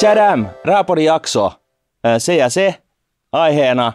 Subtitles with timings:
[0.00, 1.52] Chadam, Raapodin jakso,
[2.18, 2.74] se ja se,
[3.32, 3.92] aiheena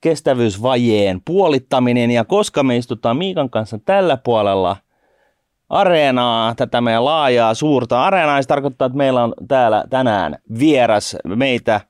[0.00, 2.10] kestävyysvajeen puolittaminen.
[2.10, 4.76] Ja koska me istutaan Miikan kanssa tällä puolella
[5.68, 11.80] areenaa, tätä meidän laajaa suurta areenaa, se tarkoittaa, että meillä on täällä tänään vieras meitä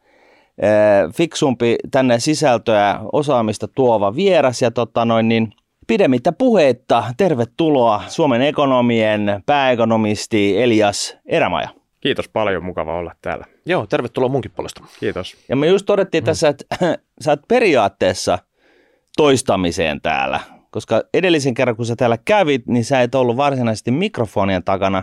[1.17, 4.63] fiksumpi tänne sisältöä osaamista tuova vieras.
[4.63, 5.53] Ja tota noin niin
[5.87, 7.05] pidemmittä puheitta.
[7.17, 11.82] Tervetuloa Suomen ekonomien pääekonomisti Elias Erämaja.
[12.03, 13.45] Kiitos paljon, mukava olla täällä.
[13.67, 14.85] Joo, tervetuloa munkin puolesta.
[15.01, 15.37] Kiitos.
[15.49, 16.27] Ja me just todettiin mm.
[16.27, 16.65] tässä, että
[17.25, 18.39] sä oot periaatteessa
[19.17, 24.65] toistamiseen täällä, koska edellisen kerran kun sä täällä kävit, niin sä et ollut varsinaisesti mikrofonien
[24.65, 25.03] takana,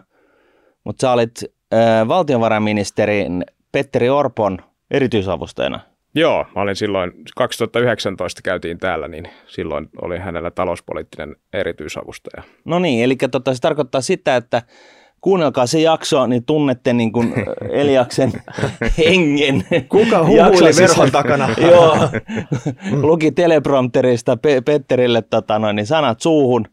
[0.84, 1.32] mutta sä olit
[1.74, 4.60] äh, valtiovarainministerin Petteri Orpon
[4.92, 5.80] erityisavustajana.
[6.16, 12.44] Joo, mä olin silloin, 2019 käytiin täällä, niin silloin oli hänellä talouspoliittinen erityisavustaja.
[12.66, 14.62] No niin, eli tota, se tarkoittaa sitä, että
[15.22, 17.34] kuunnelkaa se jakso, niin tunnette niin kuin
[17.72, 18.32] Eliaksen
[18.98, 19.64] hengen.
[19.90, 21.50] Kuka huuli verhon takana?
[21.72, 21.98] Joo,
[22.92, 26.66] luki teleprompterista Pe- Petterille tota noin, niin sanat suuhun.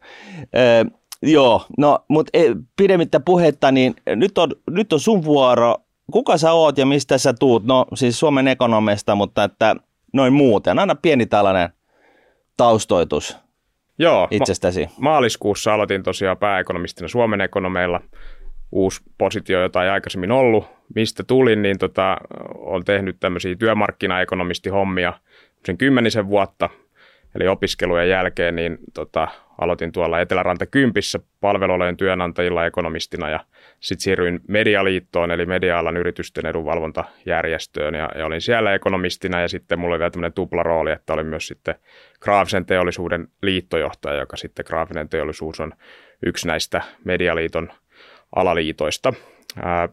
[0.42, 0.91] Ö,
[1.22, 2.44] joo, no mutta e,
[2.77, 5.75] pidemmittä puhetta, niin nyt on, nyt on sun vuoro.
[6.12, 7.64] Kuka sä oot ja mistä sä tuut?
[7.64, 9.77] No siis Suomen ekonomista, mutta että
[10.12, 10.78] noin muuten.
[10.78, 11.69] Aina pieni tällainen
[12.56, 13.36] taustoitus
[13.98, 14.84] Joo, itsestäsi.
[14.84, 18.00] Ma- maaliskuussa aloitin tosiaan pääekonomistina Suomen ekonomeilla–
[18.77, 20.66] uusi positio, jota ei aikaisemmin ollut.
[20.94, 22.16] Mistä tulin, niin tota,
[22.55, 25.12] olen tehnyt tämmöisiä työmarkkinaekonomistihommia
[25.64, 26.70] sen kymmenisen vuotta,
[27.34, 33.41] eli opiskelujen jälkeen, niin tota, aloitin tuolla Eteläranta Kympissä palvelualojen työnantajilla ekonomistina ja
[33.80, 39.94] sitten siirryin Medialiittoon, eli media-alan yritysten edunvalvontajärjestöön ja, ja olin siellä ekonomistina ja sitten mulla
[39.94, 41.74] oli vielä tämmöinen tupla rooli, että olin myös sitten
[42.20, 45.72] Graafisen teollisuuden liittojohtaja, joka sitten Graafinen teollisuus on
[46.27, 47.72] yksi näistä Medialiiton
[48.37, 49.12] alaliitoista.
[49.62, 49.89] Ää,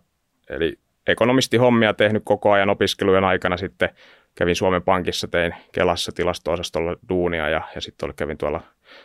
[0.49, 3.89] eli ekonomistihommia tehnyt koko ajan opiskelujen aikana sitten
[4.35, 8.61] kävin Suomen Pankissa, tein Kelassa tilasto-osastolla duunia ja, ja sitten kävin tuolla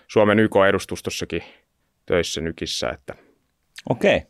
[0.09, 1.43] Suomen YK-edustustossakin
[2.07, 3.15] töissä nykissä, että
[3.91, 4.17] Okei.
[4.17, 4.29] Okay.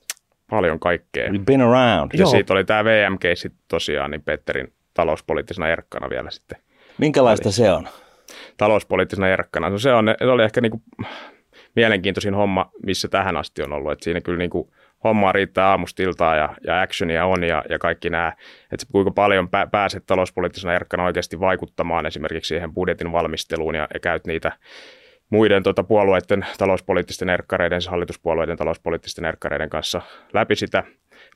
[0.50, 1.28] paljon kaikkea.
[1.28, 2.10] You've been around.
[2.12, 2.30] Ja Joo.
[2.30, 6.58] siitä oli tämä VM-keissi tosiaan, niin Petterin talouspoliittisena erkkana vielä sitten.
[6.98, 7.88] Minkälaista se on?
[8.56, 9.70] Talouspoliittisena erkkana.
[9.70, 10.82] No se, on, se oli ehkä niinku
[11.76, 13.92] mielenkiintoisin homma, missä tähän asti on ollut.
[13.92, 14.72] Et siinä kyllä niinku
[15.04, 18.32] hommaa riittää aamustiltaa ja, ja actionia on ja, ja kaikki nämä,
[18.72, 24.00] että kuinka paljon pä, pääset talouspoliittisena erkkana oikeasti vaikuttamaan esimerkiksi siihen budjetin valmisteluun ja, ja
[24.00, 24.52] käyt niitä
[25.30, 30.84] muiden tota, puolueiden talouspoliittisten erkkareiden, hallituspuolueiden talouspoliittisten erkkareiden kanssa läpi sitä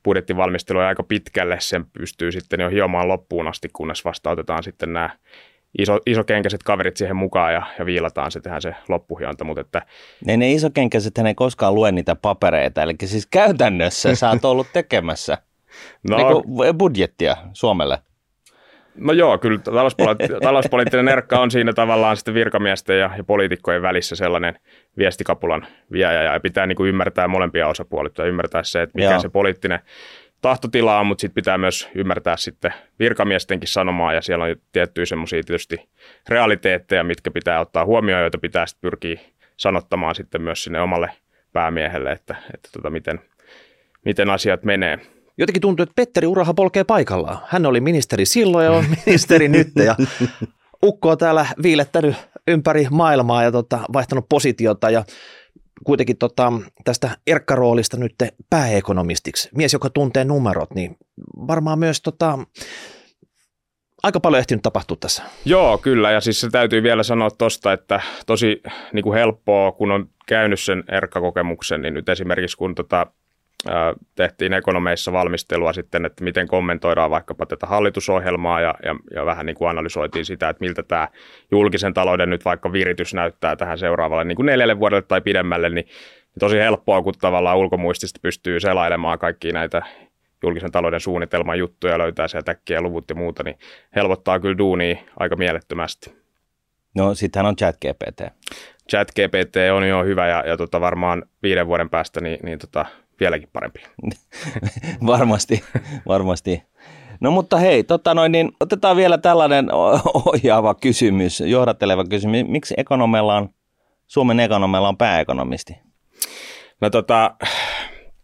[0.05, 1.57] budjettivalmistelua aika pitkälle.
[1.61, 5.11] Sen pystyy sitten jo hiomaan loppuun asti, kunnes vasta otetaan sitten nämä
[5.79, 9.45] iso, isokenkäiset kaverit siihen mukaan ja, ja viilataan se, tehdään se loppuhionta.
[9.45, 9.83] Mutta että...
[10.27, 15.39] Ne, ne isokenkäiset ei koskaan lue niitä papereita, eli siis käytännössä sä oot ollut tekemässä
[16.11, 17.99] no, niin budjettia Suomelle.
[18.95, 24.17] No joo, kyllä talouspoliittinen, talouspoliittinen erkka on siinä tavallaan sitten virkamiesten ja, ja poliitikkojen välissä
[24.17, 24.59] sellainen
[24.99, 29.21] viestikapulan viejä ja pitää niin kuin ymmärtää molempia osapuolia ja ymmärtää se, että mikä joo.
[29.21, 29.81] se poliittinen
[30.43, 35.89] tahtotilaa, mutta sitten pitää myös ymmärtää sitten virkamiestenkin sanomaa, ja siellä on tiettyjä semmoisia tietysti
[36.29, 39.21] realiteetteja, mitkä pitää ottaa huomioon, joita pitää sitten pyrkiä
[39.57, 41.11] sanottamaan sitten myös sinne omalle
[41.53, 43.21] päämiehelle, että, että tota, miten,
[44.05, 44.99] miten asiat menee.
[45.39, 47.39] Jotenkin tuntuu, että Petteri Uraha polkee paikallaan.
[47.47, 49.97] Hän oli ministeri silloin ja on ministeri nyt, ja
[50.85, 52.17] Ukko on täällä viilettänyt
[52.49, 55.05] ympäri maailmaa ja tota, vaihtanut positiota, ja
[55.85, 56.53] kuitenkin tota,
[56.85, 58.15] tästä erkkaroolista nyt
[58.51, 60.97] pääekonomistiksi, mies, joka tuntee numerot, niin
[61.47, 62.39] varmaan myös tota,
[64.03, 65.23] aika paljon ehtinyt tapahtua tässä.
[65.45, 66.11] Joo, kyllä.
[66.11, 68.63] Ja siis se täytyy vielä sanoa tuosta, että tosi
[68.93, 73.07] niin kuin helppoa, kun on käynyt sen erkkakokemuksen, niin nyt esimerkiksi kun tota,
[74.15, 79.57] tehtiin ekonomeissa valmistelua sitten, että miten kommentoidaan vaikkapa tätä hallitusohjelmaa ja, ja, ja vähän niin
[79.57, 81.09] kuin analysoitiin sitä, että miltä tämä
[81.51, 85.87] julkisen talouden nyt vaikka viritys näyttää tähän seuraavalle niin kuin neljälle vuodelle tai pidemmälle, niin
[86.39, 89.83] tosi helppoa, kun tavallaan ulkomuistista pystyy selailemaan kaikki näitä
[90.43, 93.59] julkisen talouden suunnitelman juttuja, löytää sieltä äkkiä luvut ja muuta, niin
[93.97, 96.23] helpottaa kyllä duunia aika mielettömästi.
[96.95, 98.21] No sittenhän on ChatGPT.
[98.91, 102.87] ChatGPT on jo hyvä ja, ja tota varmaan viiden vuoden päästä niin, niin tota,
[103.23, 103.81] vieläkin parempi.
[105.07, 105.65] varmasti,
[106.09, 106.63] varmasti.
[107.21, 109.69] No mutta hei, tota noin, niin otetaan vielä tällainen
[110.15, 112.45] ohjaava kysymys, johdatteleva kysymys.
[112.49, 113.49] Miksi ekonomella on,
[114.07, 115.77] Suomen ekonomella on pääekonomisti?
[116.81, 117.35] No tota...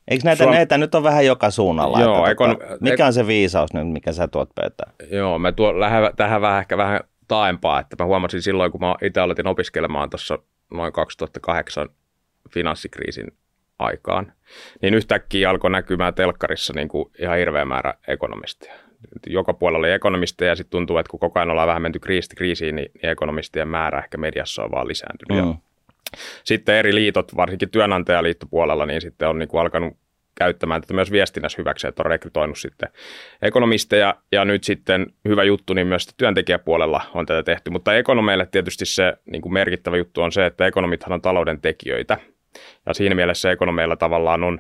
[0.09, 0.55] Eikö näitä, Suom...
[0.55, 2.01] näitä nyt on vähän joka suunnalla?
[2.01, 2.51] Joo, että, ekon...
[2.51, 4.93] tota, mikä on se viisaus nyt, mikä sä tuot pöytään?
[5.11, 8.95] Joo, mä tuon lähden tähän vähän ehkä vähän taaempaa, että mä huomasin silloin, kun mä
[9.03, 10.39] itse aloitin opiskelemaan tuossa
[10.73, 11.89] noin 2008
[12.51, 13.27] finanssikriisin
[13.79, 14.33] aikaan,
[14.83, 18.75] niin yhtäkkiä alkoi näkymään telkkarissa niin kuin ihan hirveä määrä ekonomistia.
[19.27, 22.35] joka puolella oli ekonomisteja ja sitten tuntuu, että kun koko ajan ollaan vähän menty kriisistä
[22.37, 25.45] kriisiin, niin, niin ekonomistien määrä ehkä mediassa on vaan lisääntynyt.
[25.45, 25.51] Mm.
[25.51, 25.55] Ja
[26.45, 29.97] sitten eri liitot, varsinkin työnantajaliittopuolella, niin sitten on niin kuin alkanut
[30.35, 32.89] käyttämään tätä myös viestinnässä hyväksi, että on rekrytoinut sitten
[33.43, 38.87] ekonomisteja ja nyt sitten hyvä juttu, niin myös työntekijäpuolella on tätä tehty, mutta ekonomeille tietysti
[38.87, 42.19] se niin kuin merkittävä juttu on se, että ekonomithan on talouden tekijöitä
[42.87, 44.59] ja siinä mielessä ekonomeilla tavallaan on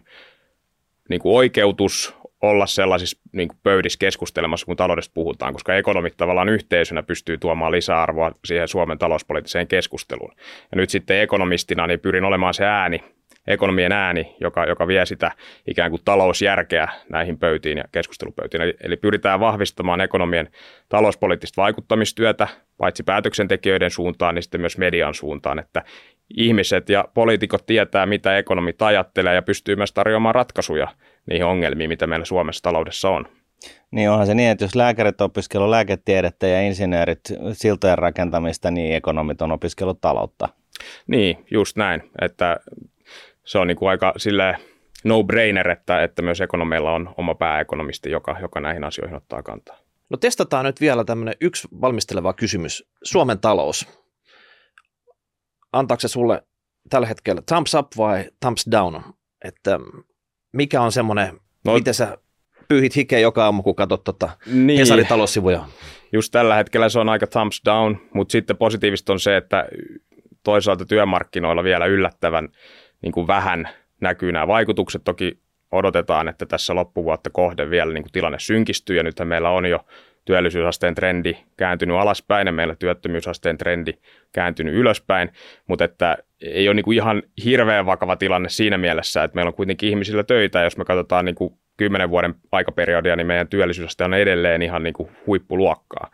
[1.09, 6.49] niin kuin oikeutus olla sellaisissa niin kuin pöydissä keskustelemassa, kun taloudesta puhutaan, koska ekonomit tavallaan
[6.49, 10.35] yhteisönä pystyy tuomaan lisäarvoa siihen Suomen talouspoliittiseen keskusteluun.
[10.73, 13.05] Ja nyt sitten ekonomistina niin pyrin olemaan se ääni,
[13.47, 15.31] ekonomien ääni, joka, joka vie sitä
[15.67, 18.61] ikään kuin talousjärkeä näihin pöytiin ja keskustelupöytiin.
[18.61, 20.49] Eli, eli pyritään vahvistamaan ekonomien
[20.89, 25.83] talouspoliittista vaikuttamistyötä, paitsi päätöksentekijöiden suuntaan, niin sitten myös median suuntaan, että
[26.37, 30.89] ihmiset ja poliitikot tietää, mitä ekonomit ajattelee ja pystyy myös tarjoamaan ratkaisuja
[31.27, 33.29] niihin ongelmiin, mitä meillä Suomessa taloudessa on.
[33.91, 37.21] Niin onhan se niin, että jos lääkärit opiskellut lääketiedettä ja insinöörit
[37.53, 40.49] siltojen rakentamista, niin ekonomit on opiskellut taloutta.
[41.07, 42.57] Niin, just näin, että
[43.45, 44.57] se on niin kuin aika sille
[45.05, 49.79] no-brainer, että, että myös ekonomeilla on oma pääekonomisti, joka, joka näihin asioihin ottaa kantaa.
[50.11, 52.89] No testataan nyt vielä tämmöinen yksi valmisteleva kysymys.
[53.03, 54.07] Suomen talous.
[55.79, 56.43] Antaako se sulle
[56.91, 59.03] tällä hetkellä thumbs up vai thumbs down?
[59.45, 59.79] Että
[60.53, 62.19] mikä on semmoinen, no, miten sä
[62.69, 64.79] pyyhit hikeä joka aamu, kun katsot tota niin.
[64.79, 65.65] Hesarin taloussivuja?
[66.13, 69.69] Just tällä hetkellä se on aika thumbs down, mutta sitten positiivista on se, että
[70.43, 72.49] toisaalta työmarkkinoilla vielä yllättävän
[73.03, 73.69] niin kuin vähän
[74.01, 75.05] näkyy nämä vaikutukset.
[75.05, 75.43] Toki
[75.73, 79.81] odotetaan, että tässä loppuvuotta kohde vielä niin kuin tilanne synkistyy ja nythän meillä on jo
[80.29, 83.93] työllisyysasteen trendi kääntynyt alaspäin ja meillä työttömyysasteen trendi
[84.33, 85.31] kääntynyt ylöspäin,
[85.67, 89.89] mutta että ei ole niin ihan hirveän vakava tilanne siinä mielessä, että meillä on kuitenkin
[89.89, 94.63] ihmisillä töitä, jos me katsotaan niin kuin kymmenen vuoden aikaperioodia, niin meidän työllisyysaste on edelleen
[94.63, 96.11] ihan niin kuin huippuluokkaa.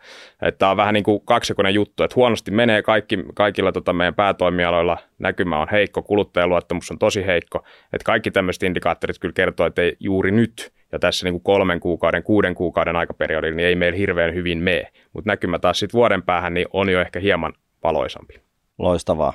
[0.57, 4.97] Tämä on vähän niin kuin kaksikoinen juttu, että huonosti menee kaikki, kaikilla tota meidän päätoimialoilla,
[5.19, 9.97] näkymä on heikko, kuluttajaluottamus on tosi heikko, että kaikki tämmöiset indikaattorit kyllä kertoo, että ei
[9.99, 14.33] juuri nyt ja tässä niin kuin kolmen kuukauden, kuuden kuukauden aikaperiodilla, niin ei meillä hirveän
[14.33, 17.53] hyvin mene, mutta näkymä taas sitten vuoden päähän niin on jo ehkä hieman
[17.83, 18.41] valoisampi.
[18.77, 19.33] Loistavaa.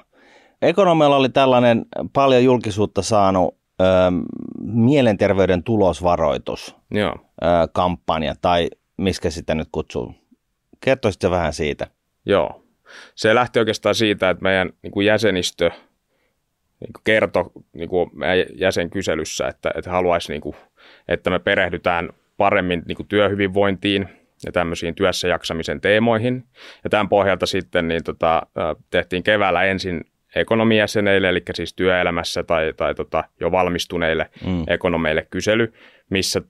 [0.63, 3.85] Ekonomilla oli tällainen paljon julkisuutta saanut ö,
[4.63, 7.15] mielenterveyden tulosvaroitus Joo.
[7.43, 10.15] Ö, kampanja, tai miskä sitä nyt kutsuu.
[10.81, 11.87] Kertoisitko vähän siitä?
[12.27, 12.65] Joo.
[13.15, 15.71] Se lähti oikeastaan siitä, että meidän niin kuin jäsenistö
[16.81, 20.57] niin kuin kertoi niin kuin meidän jäsenkyselyssä, että, että haluaisi, niin kuin,
[21.11, 24.09] että me perehdytään paremmin niin kuin työhyvinvointiin
[24.47, 26.45] ja tämmöisiin työssä jaksamisen teemoihin.
[26.85, 28.43] Ja tämän pohjalta sitten niin tota,
[28.91, 30.05] tehtiin keväällä ensin
[30.35, 34.65] ekonomijäseneille, eli siis työelämässä tai, tai tota, jo valmistuneille mm.
[34.67, 35.73] ekonomeille kysely,
[36.11, 36.43] missä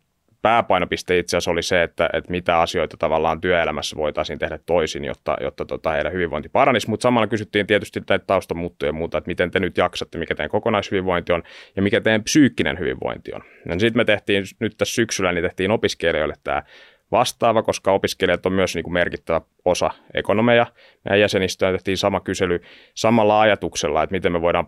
[0.42, 5.36] pääpainopiste itse asiassa oli se, että, että mitä asioita tavallaan työelämässä voitaisiin tehdä toisin, jotta,
[5.40, 9.50] jotta tota, heidän hyvinvointi paranisi, mutta samalla kysyttiin tietysti näitä taustamuuttuja ja muuta, että miten
[9.50, 11.42] te nyt jaksatte, mikä teidän kokonaishyvinvointi on
[11.76, 13.42] ja mikä teidän psyykkinen hyvinvointi on.
[13.80, 16.62] Sitten me tehtiin nyt tässä syksyllä, niin tehtiin opiskelijoille tämä
[17.10, 20.66] vastaava, koska opiskelijat on myös niin kuin merkittävä osa ekonomeja.
[21.04, 22.60] Meidän jäsenistöä tehtiin sama kysely
[22.94, 24.66] samalla ajatuksella, että miten me voidaan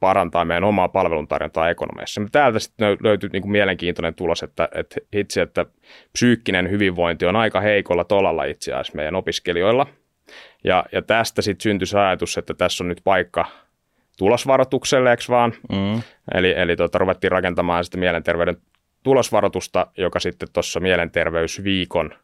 [0.00, 2.22] parantaa meidän omaa palveluntarjontaa ekonomiassa.
[2.32, 5.66] Täältä sitten löytyy niin kuin mielenkiintoinen tulos, että, että itse, että
[6.12, 9.86] psyykkinen hyvinvointi on aika heikolla tolalla itse asiassa meidän opiskelijoilla.
[10.64, 13.46] Ja, ja tästä sitten syntyi se ajatus, että tässä on nyt paikka
[14.18, 15.52] tulosvaroitukselle, eikö vaan?
[15.72, 16.02] Mm.
[16.34, 18.56] Eli, eli tuota, ruvettiin rakentamaan sitten mielenterveyden
[19.02, 22.14] tulosvaroitusta, joka sitten tuossa mielenterveysviikon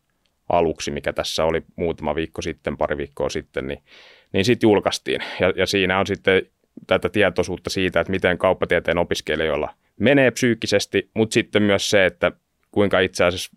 [0.49, 3.83] aluksi, mikä tässä oli muutama viikko sitten, pari viikkoa sitten, niin,
[4.33, 5.21] niin sitten julkaistiin.
[5.41, 6.43] Ja, ja siinä on sitten
[6.87, 12.33] tätä tietoisuutta siitä, että miten kauppatieteen opiskelijoilla menee psyykkisesti, mutta sitten myös se, että
[12.71, 13.57] kuinka itse asiassa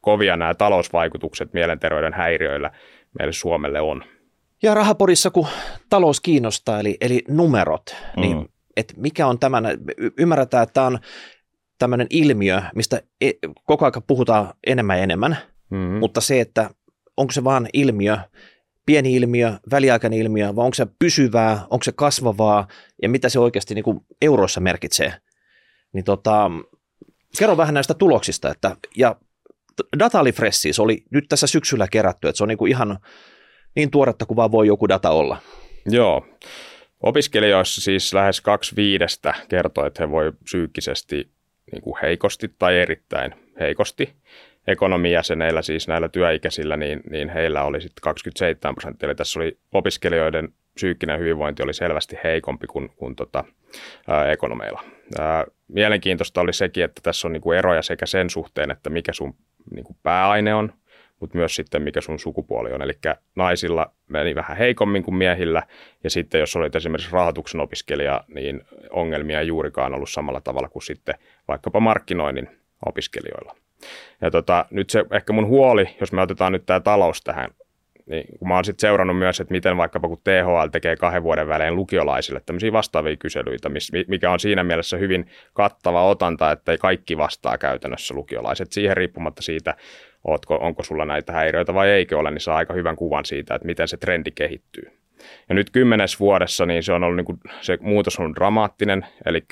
[0.00, 2.70] kovia nämä talousvaikutukset mielenterveyden häiriöillä
[3.18, 4.04] meille Suomelle on.
[4.62, 5.46] Ja rahaporissa, kun
[5.90, 8.48] talous kiinnostaa, eli, eli numerot, niin mm.
[8.76, 9.64] et mikä on tämän,
[10.18, 10.98] ymmärretään, että tämä on
[11.78, 13.30] tämmöinen ilmiö, mistä e,
[13.64, 15.36] koko ajan puhutaan enemmän ja enemmän,
[15.70, 15.98] mm-hmm.
[15.98, 16.70] mutta se, että
[17.16, 18.18] onko se vaan ilmiö,
[18.88, 22.68] pieni ilmiö, väliaikainen ilmiö, vai onko se pysyvää, onko se kasvavaa,
[23.02, 25.14] ja mitä se oikeasti niin kuin euroissa merkitsee.
[25.92, 26.50] Niin tota,
[27.38, 29.16] kerro vähän näistä tuloksista, että, ja
[29.98, 32.98] data oli fresh, siis oli nyt tässä syksyllä kerätty, että se on niin kuin ihan
[33.76, 35.38] niin tuoretta kuin vaan voi joku data olla.
[35.86, 36.26] Joo.
[37.00, 41.30] Opiskelijoissa siis lähes kaksi viidestä kertoo, että he voi psyykkisesti
[41.72, 44.16] niin kuin heikosti tai erittäin heikosti.
[44.68, 49.06] Ekonomijäseneillä, siis näillä työikäisillä, niin, niin heillä oli sitten 27 prosenttia.
[49.06, 53.44] Eli tässä oli opiskelijoiden psyykkinen hyvinvointi oli selvästi heikompi kuin, kuin tota,
[54.08, 54.84] ää, ekonomeilla.
[55.18, 59.34] Ää, mielenkiintoista oli sekin, että tässä on niinku eroja sekä sen suhteen, että mikä sun
[59.74, 60.72] niin kuin pääaine on,
[61.20, 62.82] mutta myös sitten mikä sun sukupuoli on.
[62.82, 62.92] Eli
[63.36, 65.62] naisilla meni vähän heikommin kuin miehillä,
[66.04, 68.60] ja sitten jos olit esimerkiksi rahoituksen opiskelija, niin
[68.90, 71.14] ongelmia ei juurikaan ollut samalla tavalla kuin sitten
[71.48, 72.48] vaikkapa markkinoinnin
[72.86, 73.67] opiskelijoilla.
[74.20, 77.50] Ja tota, nyt se ehkä mun huoli, jos me otetaan nyt tämä talous tähän
[78.08, 81.48] niin kun mä oon sitten seurannut myös, että miten vaikkapa kun THL tekee kahden vuoden
[81.48, 83.70] välein lukiolaisille tämmöisiä vastaavia kyselyitä,
[84.08, 88.72] mikä on siinä mielessä hyvin kattava otanta, että ei kaikki vastaa käytännössä lukiolaiset.
[88.72, 89.74] Siihen riippumatta siitä,
[90.24, 93.66] ootko, onko sulla näitä häiriöitä vai eikö ole, niin saa aika hyvän kuvan siitä, että
[93.66, 94.92] miten se trendi kehittyy.
[95.48, 99.42] Ja nyt kymmenes vuodessa niin se on ollut niin kuin, se muutos on dramaattinen, eli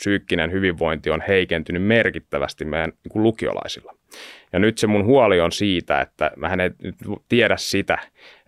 [0.00, 3.94] psyykkinen hyvinvointi on heikentynyt merkittävästi meidän niin kuin lukiolaisilla.
[4.52, 6.94] Ja nyt se mun huoli on siitä, että mä en nyt
[7.28, 7.98] tiedä sitä,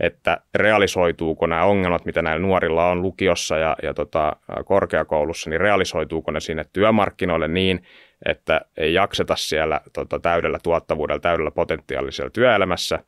[0.01, 6.31] että realisoituuko nämä ongelmat, mitä näillä nuorilla on lukiossa ja, ja tota, korkeakoulussa, niin realisoituuko
[6.31, 7.83] ne sinne työmarkkinoille niin,
[8.27, 12.99] että ei jakseta siellä tota, täydellä tuottavuudella, täydellä potentiaalisella työelämässä.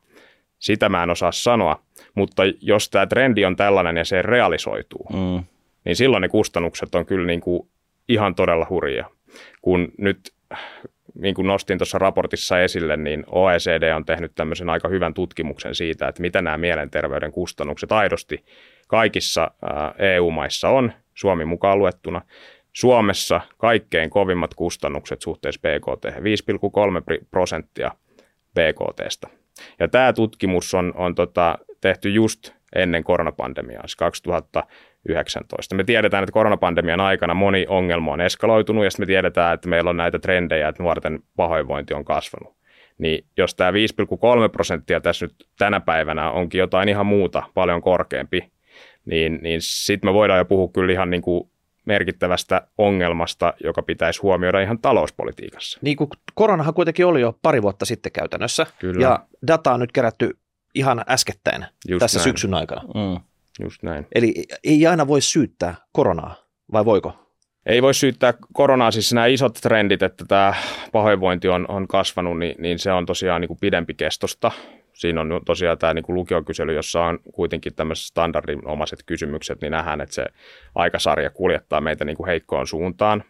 [0.59, 1.81] Sitä mä en osaa sanoa,
[2.15, 5.43] mutta jos tämä trendi on tällainen ja se realisoituu, mm.
[5.85, 7.69] niin silloin ne kustannukset on kyllä niin kuin
[8.09, 9.09] ihan todella hurjia.
[9.61, 10.33] Kun nyt
[11.15, 16.07] niin kuin nostin tuossa raportissa esille, niin OECD on tehnyt tämmöisen aika hyvän tutkimuksen siitä,
[16.07, 18.45] että mitä nämä mielenterveyden kustannukset aidosti
[18.87, 19.51] kaikissa
[19.97, 22.21] EU-maissa on, Suomi mukaan luettuna.
[22.73, 27.91] Suomessa kaikkein kovimmat kustannukset suhteessa BKT, 5,3 prosenttia
[28.53, 29.27] BKTstä.
[29.79, 33.95] Ja tämä tutkimus on, on tota, tehty just ennen koronapandemiaa, siis
[35.13, 35.75] 2019.
[35.75, 39.97] Me tiedetään, että koronapandemian aikana moni ongelma on eskaloitunut ja me tiedetään, että meillä on
[39.97, 42.55] näitä trendejä, että nuorten pahoinvointi on kasvanut.
[42.97, 43.77] Niin jos tämä 5,3
[44.51, 48.51] prosenttia tässä nyt tänä päivänä onkin jotain ihan muuta, paljon korkeampi,
[49.05, 51.49] niin, niin sitten me voidaan jo puhua kyllä ihan niin kuin
[51.85, 55.79] merkittävästä ongelmasta, joka pitäisi huomioida ihan talouspolitiikassa.
[55.81, 59.01] Niin kuin koronahan kuitenkin oli jo pari vuotta sitten käytännössä, Kyllä.
[59.01, 60.37] ja data on nyt kerätty
[60.75, 62.23] ihan äskettäin Just tässä näin.
[62.23, 62.81] syksyn aikana.
[62.81, 63.19] Mm.
[63.59, 64.07] Just näin.
[64.15, 64.33] Eli
[64.63, 66.35] ei aina voi syyttää koronaa,
[66.71, 67.13] vai voiko?
[67.65, 70.53] Ei voi syyttää koronaa, siis nämä isot trendit, että tämä
[70.91, 74.51] pahoinvointi on, on kasvanut, niin, niin se on tosiaan niin kuin pidempi kestosta.
[74.93, 80.01] Siinä on tosiaan tämä niin kuin lukiokysely, jossa on kuitenkin tämmöiset standardinomaiset kysymykset, niin nähdään,
[80.01, 80.25] että se
[80.75, 83.23] aikasarja kuljettaa meitä niin kuin heikkoon suuntaan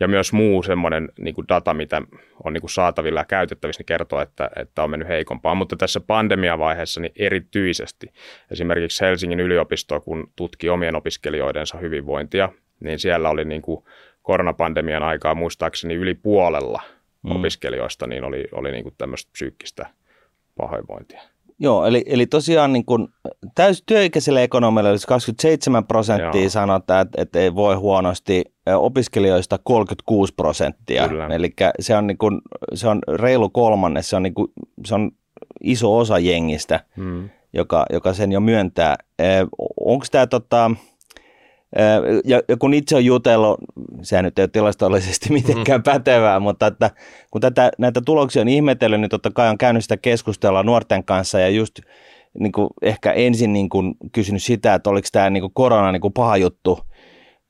[0.00, 2.02] ja myös muu semmoinen niin kuin data, mitä
[2.44, 5.54] on niin kuin saatavilla ja käytettävissä, niin kertoo, että, että on mennyt heikompaa.
[5.54, 8.06] Mutta tässä pandemiavaiheessa niin erityisesti
[8.50, 12.48] esimerkiksi Helsingin yliopisto, kun tutki omien opiskelijoidensa hyvinvointia,
[12.80, 13.84] niin siellä oli niin kuin
[14.22, 16.82] koronapandemian aikaa muistaakseni yli puolella
[17.22, 17.36] mm.
[17.36, 19.86] opiskelijoista niin oli, oli niin kuin tämmöistä psyykkistä
[20.56, 21.22] pahoinvointia.
[21.60, 23.08] Joo, eli, eli tosiaan niin kuin
[23.54, 28.44] täys työikäiselle ekonomille olisi 27 prosenttia sanotaan, että, että ei voi huonosti,
[28.76, 31.08] opiskelijoista 36 prosenttia.
[31.34, 32.18] Eli se on, niin
[32.74, 34.52] se on reilu kolmannes, se on, niin kuin,
[34.86, 35.10] se on
[35.62, 37.28] iso osa jengistä, hmm.
[37.52, 38.96] joka, joka sen jo myöntää.
[39.80, 40.70] Onko tämä tota,
[42.24, 43.60] ja, ja kun itse on jutellut,
[44.02, 45.98] sehän nyt ei ole tilastollisesti mitenkään mm-hmm.
[45.98, 46.90] pätevää, mutta että
[47.30, 51.40] kun tätä, näitä tuloksia on ihmetellyt, niin totta kai on käynyt sitä keskustelua nuorten kanssa
[51.40, 51.80] ja just
[52.38, 56.00] niin kuin ehkä ensin niin kuin kysynyt sitä, että oliko tämä niin kuin korona niin
[56.00, 56.80] kuin paha juttu,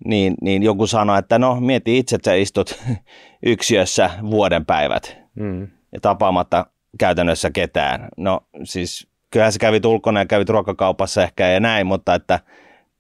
[0.04, 2.78] niin, niin joku sanoi, että no mieti itse, että sä istut
[3.46, 5.68] yksiössä vuoden päivät mm.
[5.92, 6.66] ja tapaamatta
[6.98, 8.08] käytännössä ketään.
[8.16, 12.40] No siis kyllähän sä kävit ulkona ja kävit ruokakaupassa ehkä ja näin, mutta että–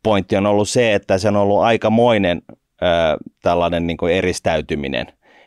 [0.08, 2.86] pointti on ollut se, että se on ollut aikamoinen ö,
[3.42, 5.06] tällainen niin kuin eristäytyminen.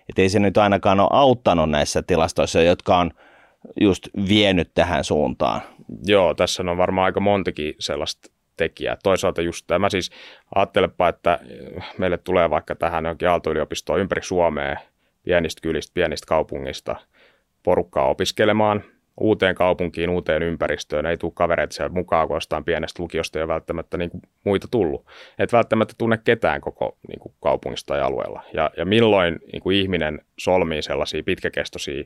[0.10, 3.12] Että ei se nyt ainakaan ole auttanut näissä tilastoissa, jotka on
[3.82, 5.62] just vienyt tähän suuntaan.
[6.06, 8.98] Joo, tässä on varmaan aika montakin sellaista tekijää.
[9.04, 10.12] Toisaalta just tämä siis,
[10.56, 11.40] ajattelepa, että
[11.98, 14.78] meille tulee vaikka tähän johonkin Aalto-yliopistoon ympäri Suomea,
[15.24, 16.96] pienistä kylistä, pienistä kaupungista
[17.64, 18.84] porukkaa opiskelemaan–
[19.20, 23.54] uuteen kaupunkiin, uuteen ympäristöön, ei tule kavereita siellä mukaan, kun jostain pienestä lukiosta ei ole
[23.54, 25.06] välttämättä niin kuin muita tullut.
[25.40, 28.44] Et välttämättä tunne ketään koko niin kuin kaupungista tai alueella.
[28.54, 32.04] Ja, ja milloin niin kuin ihminen solmii sellaisia pitkäkestoisia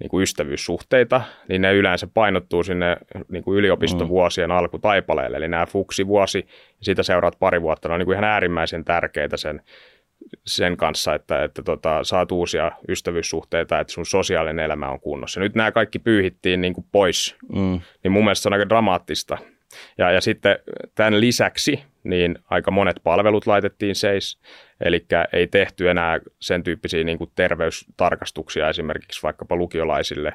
[0.00, 2.96] niin kuin ystävyyssuhteita, niin ne yleensä painottuu sinne
[3.28, 4.56] niin kuin yliopistovuosien mm.
[4.56, 5.36] alkutaipaleelle.
[5.36, 9.36] Eli nämä fuksivuosi ja sitä seuraat pari vuotta, ne on niin kuin ihan äärimmäisen tärkeitä
[9.36, 9.62] sen
[10.46, 15.40] sen kanssa, että, että tota, saat uusia ystävyyssuhteita, että sun sosiaalinen elämä on kunnossa.
[15.40, 17.80] Nyt nämä kaikki pyyhittiin niin kuin pois, mm.
[18.04, 19.38] niin mun mielestä se on aika dramaattista.
[19.98, 20.58] Ja, ja sitten
[20.94, 24.40] tämän lisäksi niin aika monet palvelut laitettiin seis,
[24.80, 30.32] eli ei tehty enää sen tyyppisiä niin kuin terveystarkastuksia esimerkiksi vaikkapa lukiolaisille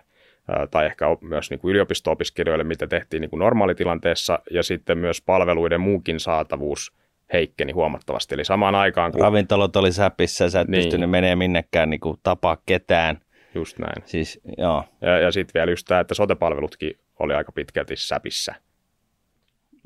[0.71, 5.81] tai ehkä myös niin kuin yliopisto-opiskelijoille, mitä tehtiin niin kuin normaalitilanteessa, ja sitten myös palveluiden
[5.81, 6.91] muukin saatavuus–
[7.33, 8.35] heikkeni huomattavasti.
[8.35, 9.21] Eli samaan aikaan kun...
[9.21, 10.83] Ravintolot oli säpissä, sä et niin.
[10.83, 13.17] pystynyt menemään minnekään niin kuin tapaa ketään.
[13.55, 14.03] just näin.
[14.05, 14.83] Siis, joo.
[15.01, 18.55] Ja, ja sitten vielä just tämä, että sotepalvelutkin oli aika pitkälti säpissä.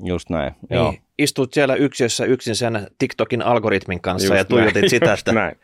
[0.04, 0.94] Just näin, Niin, joo.
[1.18, 5.32] Istut siellä yksiössä yksin sen TikTokin algoritmin kanssa Just ja tuijotit näin, sitä, just että
[5.32, 5.56] näin.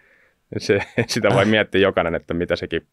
[0.59, 2.87] Se, sitä voi miettiä jokainen, että mitä sekin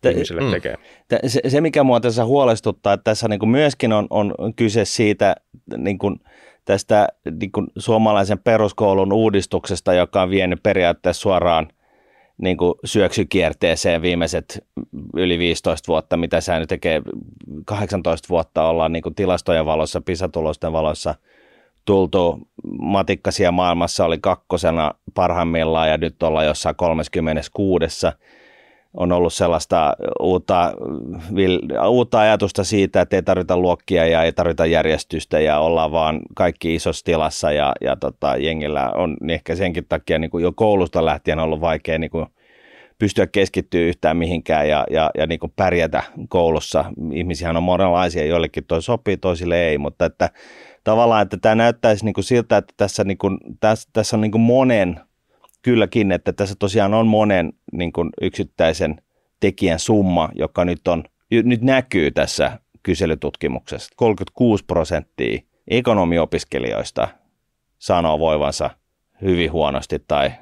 [0.00, 0.50] Tä- ihmisille mm.
[0.50, 0.74] tekee.
[1.08, 4.84] Tä- Se, se, mikä mua tässä huolestuttaa, että tässä niin kuin myöskin on, on kyse
[4.84, 5.36] siitä
[5.76, 6.20] niin kuin
[6.68, 7.08] tästä
[7.40, 11.68] niin kuin suomalaisen peruskoulun uudistuksesta, joka on vienyt periaatteessa suoraan
[12.38, 14.64] niin kuin syöksykierteeseen viimeiset
[15.16, 17.02] yli 15 vuotta, mitä sä nyt tekee.
[17.64, 21.14] 18 vuotta ollaan niin kuin tilastojen valossa, pisatulosten valossa
[21.84, 22.38] tultu.
[22.80, 27.10] Matikkasia maailmassa oli kakkosena parhaimmillaan ja nyt ollaan jossain 36
[28.94, 30.72] on ollut sellaista uutta,
[31.88, 36.74] uutta ajatusta siitä, että ei tarvita luokkia ja ei tarvita järjestystä ja ollaan vaan kaikki
[36.74, 41.04] isossa tilassa ja, ja tota, jengillä on niin ehkä senkin takia niin kuin jo koulusta
[41.04, 42.26] lähtien ollut vaikea niin kuin
[42.98, 46.84] pystyä keskittyä yhtään mihinkään ja, ja, ja niin kuin pärjätä koulussa.
[47.12, 50.30] Ihmisiä on monenlaisia, joillekin toi sopii, toisille ei, mutta että
[50.84, 54.32] tavallaan, että tämä näyttäisi niin kuin siltä, että tässä, niin kuin, tässä, tässä on niin
[54.32, 55.00] kuin monen,
[55.62, 59.02] kylläkin, että tässä tosiaan on monen niin kuin yksittäisen
[59.40, 63.92] tekijän summa, joka nyt, on, nyt näkyy tässä kyselytutkimuksessa.
[63.96, 67.08] 36 prosenttia ekonomiopiskelijoista
[67.78, 68.70] sanoo voivansa
[69.22, 70.32] hyvin huonosti tai,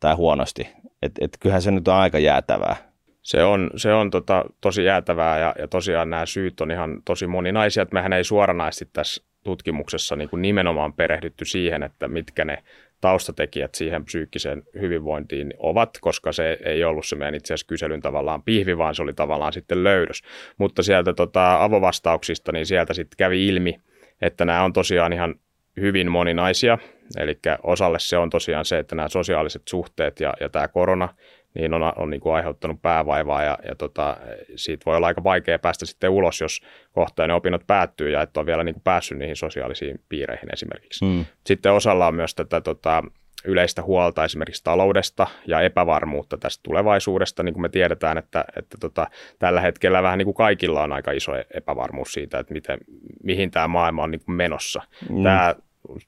[0.00, 0.68] tai huonosti.
[1.02, 2.76] Et, et kyllähän se nyt on aika jäätävää.
[3.22, 7.26] Se on, se on tota, tosi jäätävää ja, ja tosiaan nämä syyt on ihan tosi
[7.26, 7.86] moninaisia.
[7.92, 12.62] Mehän ei suoranaisesti tässä tutkimuksessa niin kuin nimenomaan perehdytty siihen, että mitkä ne
[13.04, 18.42] taustatekijät siihen psyykkiseen hyvinvointiin ovat, koska se ei ollut se meidän itse asiassa kyselyn tavallaan
[18.42, 20.22] pihvi, vaan se oli tavallaan sitten löydös.
[20.58, 23.80] Mutta sieltä tota, avovastauksista, niin sieltä sitten kävi ilmi,
[24.22, 25.34] että nämä on tosiaan ihan
[25.80, 26.78] hyvin moninaisia.
[27.16, 31.08] Eli osalle se on tosiaan se, että nämä sosiaaliset suhteet ja, ja tämä korona
[31.54, 34.16] niin on, on niin kuin aiheuttanut päävaivaa ja, ja tota,
[34.56, 36.60] siitä voi olla aika vaikea päästä sitten ulos, jos
[36.92, 41.06] kohta ne opinnot päättyy ja et ole vielä niin kuin päässyt niihin sosiaalisiin piireihin esimerkiksi.
[41.06, 41.24] Hmm.
[41.46, 43.02] Sitten osalla on myös tätä tota,
[43.44, 49.06] yleistä huolta esimerkiksi taloudesta ja epävarmuutta tästä tulevaisuudesta, niin kuin me tiedetään, että, että tota,
[49.38, 52.78] tällä hetkellä vähän niin kuin kaikilla on aika iso epävarmuus siitä, että miten,
[53.22, 54.82] mihin tämä maailma on niin kuin menossa.
[55.10, 55.22] Mm.
[55.22, 55.54] Tämä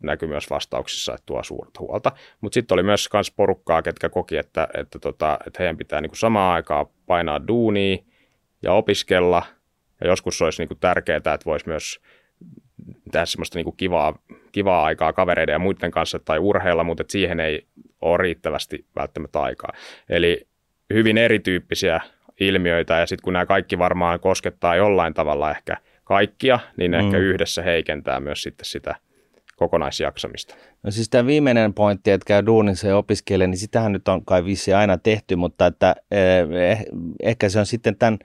[0.02, 2.12] näkyy myös vastauksissa, että tuo suurta huolta.
[2.40, 6.16] Mutta sitten oli myös kans porukkaa, ketkä koki, että, että, tota, että heidän pitää niinku
[6.16, 7.96] samaan aikaan painaa duunia
[8.62, 9.42] ja opiskella.
[10.00, 12.00] Ja joskus olisi niinku tärkeää, että voisi myös
[13.12, 14.18] tehdä semmoista niinku kivaa,
[14.52, 17.66] kivaa aikaa kavereiden ja muiden kanssa tai urheilla, mutta et siihen ei
[18.00, 19.72] ole riittävästi välttämättä aikaa.
[20.08, 20.46] Eli
[20.94, 22.00] hyvin erityyppisiä
[22.40, 26.98] ilmiöitä ja sitten kun nämä kaikki varmaan koskettaa jollain tavalla ehkä kaikkia, niin Mm.
[26.98, 28.94] ehkä yhdessä heikentää myös sitten sitä
[29.56, 30.54] kokonaisjaksamista.
[30.82, 34.44] No siis tämä viimeinen pointti, että käy duunissa ja opiskelee, niin sitähän nyt on kai
[34.44, 36.84] vissi aina tehty, mutta että eh,
[37.22, 38.18] ehkä se on sitten tämän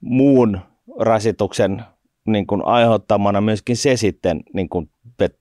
[0.00, 0.60] muun
[0.98, 1.82] rasituksen
[2.26, 4.90] niin kuin aiheuttamana myöskin se sitten niin kuin,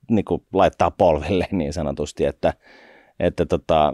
[0.09, 2.53] niin kuin laittaa polville niin sanotusti, että,
[3.19, 3.93] että tota,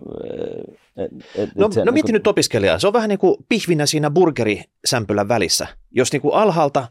[0.97, 2.79] et, et, No, se, no mieti niin nyt opiskelijaa.
[2.79, 5.67] Se on vähän niin kuin pihvinä siinä burgerisämpylän välissä.
[5.91, 6.87] Jos niin kuin alhaalta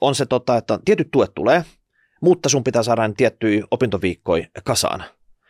[0.00, 1.64] on se, tota, että tietyt tuet tulee,
[2.20, 5.04] mutta sun pitää saada tiettyjä opintoviikkoja kasaan.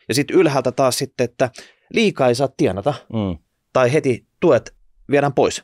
[0.09, 1.51] Ja sitten ylhäältä taas sitten, että
[1.93, 3.39] liikaa ei saa tienata Mm,
[3.73, 4.75] tai heti tuet
[5.11, 5.63] viedään pois.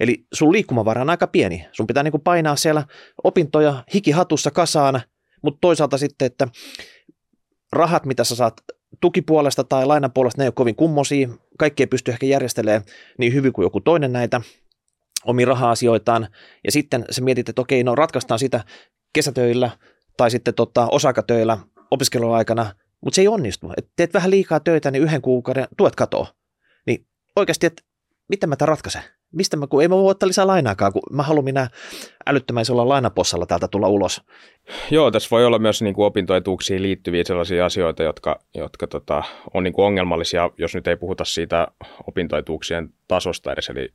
[0.00, 1.66] Eli sun liikkumavara on aika pieni.
[1.72, 2.84] Sun pitää niin kuin painaa siellä
[3.24, 5.00] opintoja hikihatussa kasaan,
[5.42, 6.48] mutta toisaalta sitten, että
[7.72, 8.60] rahat, mitä sä saat
[9.00, 11.28] tukipuolesta tai lainapuolesta, ne ei ole kovin kummosia.
[11.58, 12.82] Kaikki ei pysty ehkä järjestelemään
[13.18, 14.40] niin hyvin kuin joku toinen näitä
[15.24, 16.28] omia raha-asioitaan.
[16.64, 18.64] Ja sitten sä mietit, että okei, no ratkaistaan sitä
[19.12, 19.70] kesätöillä
[20.20, 21.58] tai sitten tota, osakatöillä
[21.90, 23.72] opiskeluaikana, mutta se ei onnistu.
[23.76, 26.26] Et teet vähän liikaa töitä, niin yhden kuukauden tuet katoo.
[26.86, 27.06] Niin
[27.36, 27.82] oikeasti, että
[28.28, 29.02] miten mä tämän ratkaisen?
[29.32, 31.68] Mistä mä, kun ei mä voi ottaa lisää lainaakaan, kun mä haluan minä
[32.26, 34.22] älyttömän isolla lainapossalla täältä tulla ulos.
[34.90, 39.22] Joo, tässä voi olla myös niin kuin opintoetuuksiin liittyviä sellaisia asioita, jotka, jotka tota,
[39.54, 41.68] on niin kuin ongelmallisia, jos nyt ei puhuta siitä
[42.06, 43.68] opintoetuuksien tasosta edes.
[43.68, 43.88] Eli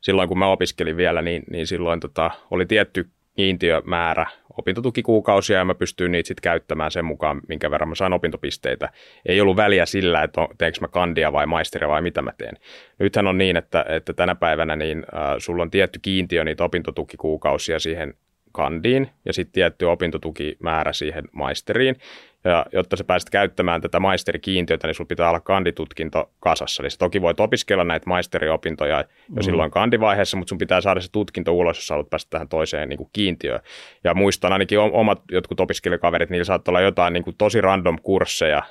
[0.00, 4.26] silloin kun mä opiskelin vielä, niin, niin silloin tota, oli tietty kiintiömäärä
[4.58, 8.88] opintotukikuukausia ja mä pystyin niitä sitten käyttämään sen mukaan, minkä verran mä saan opintopisteitä.
[9.26, 12.56] Ei ollut väliä sillä, että teenkö mä kandia vai maisteria vai mitä mä teen.
[12.98, 17.78] Nythän on niin, että, että tänä päivänä niin, äh, sulla on tietty kiintiö niitä opintotukikuukausia
[17.78, 18.14] siihen
[18.52, 21.96] kandiin ja sitten tietty opintotukimäärä siihen maisteriin.
[22.44, 26.82] Ja jotta sä pääset käyttämään tätä maisterikiintiötä, niin sulla pitää olla kanditutkinto kasassa.
[26.82, 29.42] Eli sä toki voit opiskella näitä maisteriopintoja jo Mm.
[29.42, 32.88] silloin kandivaiheessa, mutta sun pitää saada se tutkinto ulos, jos sä haluat päästä tähän toiseen
[32.88, 33.60] niin kuin kiintiöön.
[34.04, 38.62] Ja muistan ainakin omat jotkut opiskelijakaverit, niillä saattaa olla jotain niin kuin tosi random kursseja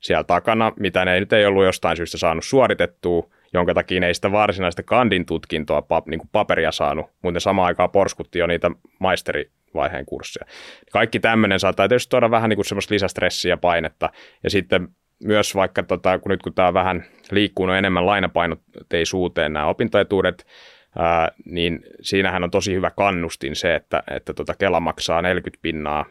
[0.00, 4.32] siellä takana, mitä ne nyt ei ollut jostain syystä saanut suoritettua, jonka takia ei sitä
[4.32, 8.70] varsinaista kandin tutkintoa pap, niin kuin paperia saanut, mutta samaan aikaan porskutti jo niitä
[9.74, 10.46] maisterivaiheen kursseja.
[10.92, 14.10] Kaikki tämmöinen saattaa tietysti tuoda vähän niin semmoista lisästressiä ja painetta,
[14.44, 14.88] ja sitten
[15.24, 20.46] myös vaikka tota, kun nyt kun tämä vähän liikkuu enemmän lainapainotteisuuteen nämä opintoetuudet,
[20.98, 26.04] ää, niin siinähän on tosi hyvä kannustin se, että, että tota Kela maksaa 40 pinnaa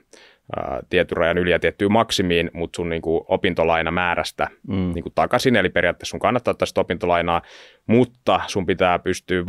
[0.90, 4.92] tietyn rajan yli ja tiettyyn maksimiin, mutta sun niin kuin, opintolainamäärästä mm.
[4.94, 7.42] niin kuin, takaisin, eli periaatteessa sun kannattaa ottaa sitä opintolainaa,
[7.88, 9.46] mutta sun pitää pystyä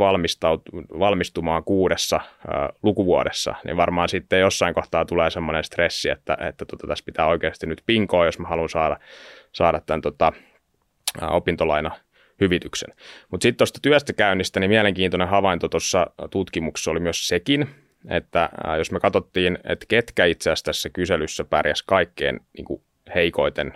[0.99, 6.87] valmistumaan kuudessa ää, lukuvuodessa, niin varmaan sitten jossain kohtaa tulee semmoinen stressi, että, että tota,
[6.87, 8.97] tässä pitää oikeasti nyt pinkoa, jos mä haluan saada,
[9.53, 10.33] saada tämän tota,
[11.21, 11.91] ää, opintolaina
[12.41, 12.95] hyvityksen.
[13.31, 17.69] Mutta sitten tuosta työstä käynnistä, niin mielenkiintoinen havainto tuossa tutkimuksessa oli myös sekin,
[18.11, 22.83] että jos me katsottiin, että ketkä itse asiassa tässä kyselyssä pärjäs kaikkein niin kuin
[23.15, 23.73] heikoiten,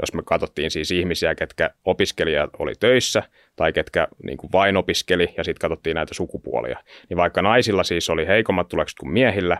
[0.00, 3.22] jos me katsottiin siis ihmisiä, ketkä opiskelijat oli töissä
[3.56, 8.10] tai ketkä niin kuin vain opiskeli ja sitten katsottiin näitä sukupuolia, niin vaikka naisilla siis
[8.10, 9.58] oli heikommat tulokset kuin miehillä,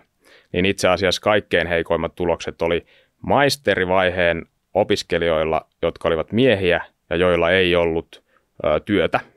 [0.52, 2.86] niin itse asiassa kaikkein heikoimmat tulokset oli
[3.22, 8.22] maisterivaiheen opiskelijoilla, jotka olivat miehiä ja joilla ei ollut
[8.64, 9.20] ö, työtä–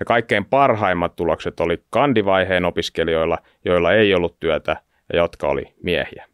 [0.00, 4.76] ja kaikkein parhaimmat tulokset oli kandivaiheen opiskelijoilla, joilla ei ollut työtä
[5.12, 6.26] ja jotka oli miehiä.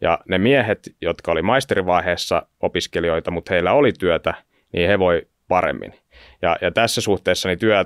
[0.00, 4.34] Ja ne miehet, jotka oli maisterivaiheessa opiskelijoita, mutta heillä oli työtä,
[4.72, 5.94] niin he voi paremmin.
[6.42, 7.84] Ja, ja tässä suhteessa niin työ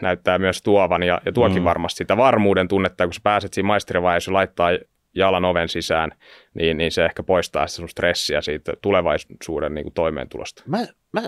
[0.00, 1.64] näyttää myös tuovan ja, ja tuokin mm.
[1.64, 4.70] varmasti sitä varmuuden tunnetta, kun sä pääset siinä maisterivaiheessa laittaa
[5.14, 6.12] jalan oven sisään,
[6.54, 10.62] niin, niin se ehkä poistaa sitä sun stressiä siitä tulevaisuuden niin kuin toimeentulosta.
[10.66, 10.78] Mä,
[11.12, 11.22] mä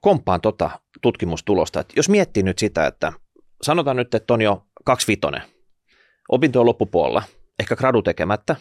[0.00, 0.70] komppaan tota
[1.02, 3.12] tutkimustulosta, että jos miettii nyt sitä, että
[3.62, 5.42] sanotaan nyt, että on jo kaksivitonen,
[6.28, 7.22] opintojen loppupuolella,
[7.58, 8.56] ehkä gradu tekemättä,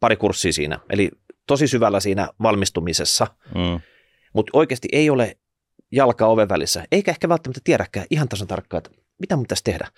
[0.00, 1.10] pari kurssia siinä, eli
[1.46, 3.80] tosi syvällä siinä valmistumisessa, mm.
[4.34, 5.36] mutta oikeasti ei ole
[5.92, 9.88] jalka oven välissä, eikä ehkä välttämättä tiedäkään ihan tasan tarkkaan, että mitä mun pitäisi tehdä.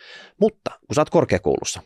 [0.41, 1.83] Mutta kun sä oot korkeakoulussa,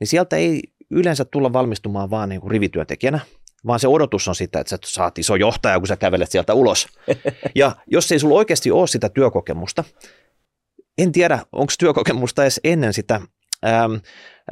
[0.00, 3.20] niin sieltä ei yleensä tulla valmistumaan vaan niin kuin rivityöntekijänä,
[3.66, 6.88] vaan se odotus on sitä, että sä saat iso johtaja, kun sä kävelet sieltä ulos.
[7.54, 9.84] Ja jos ei sulla oikeasti ole sitä työkokemusta,
[10.98, 13.20] en tiedä, onko työkokemusta edes ennen sitä
[13.66, 13.92] ähm,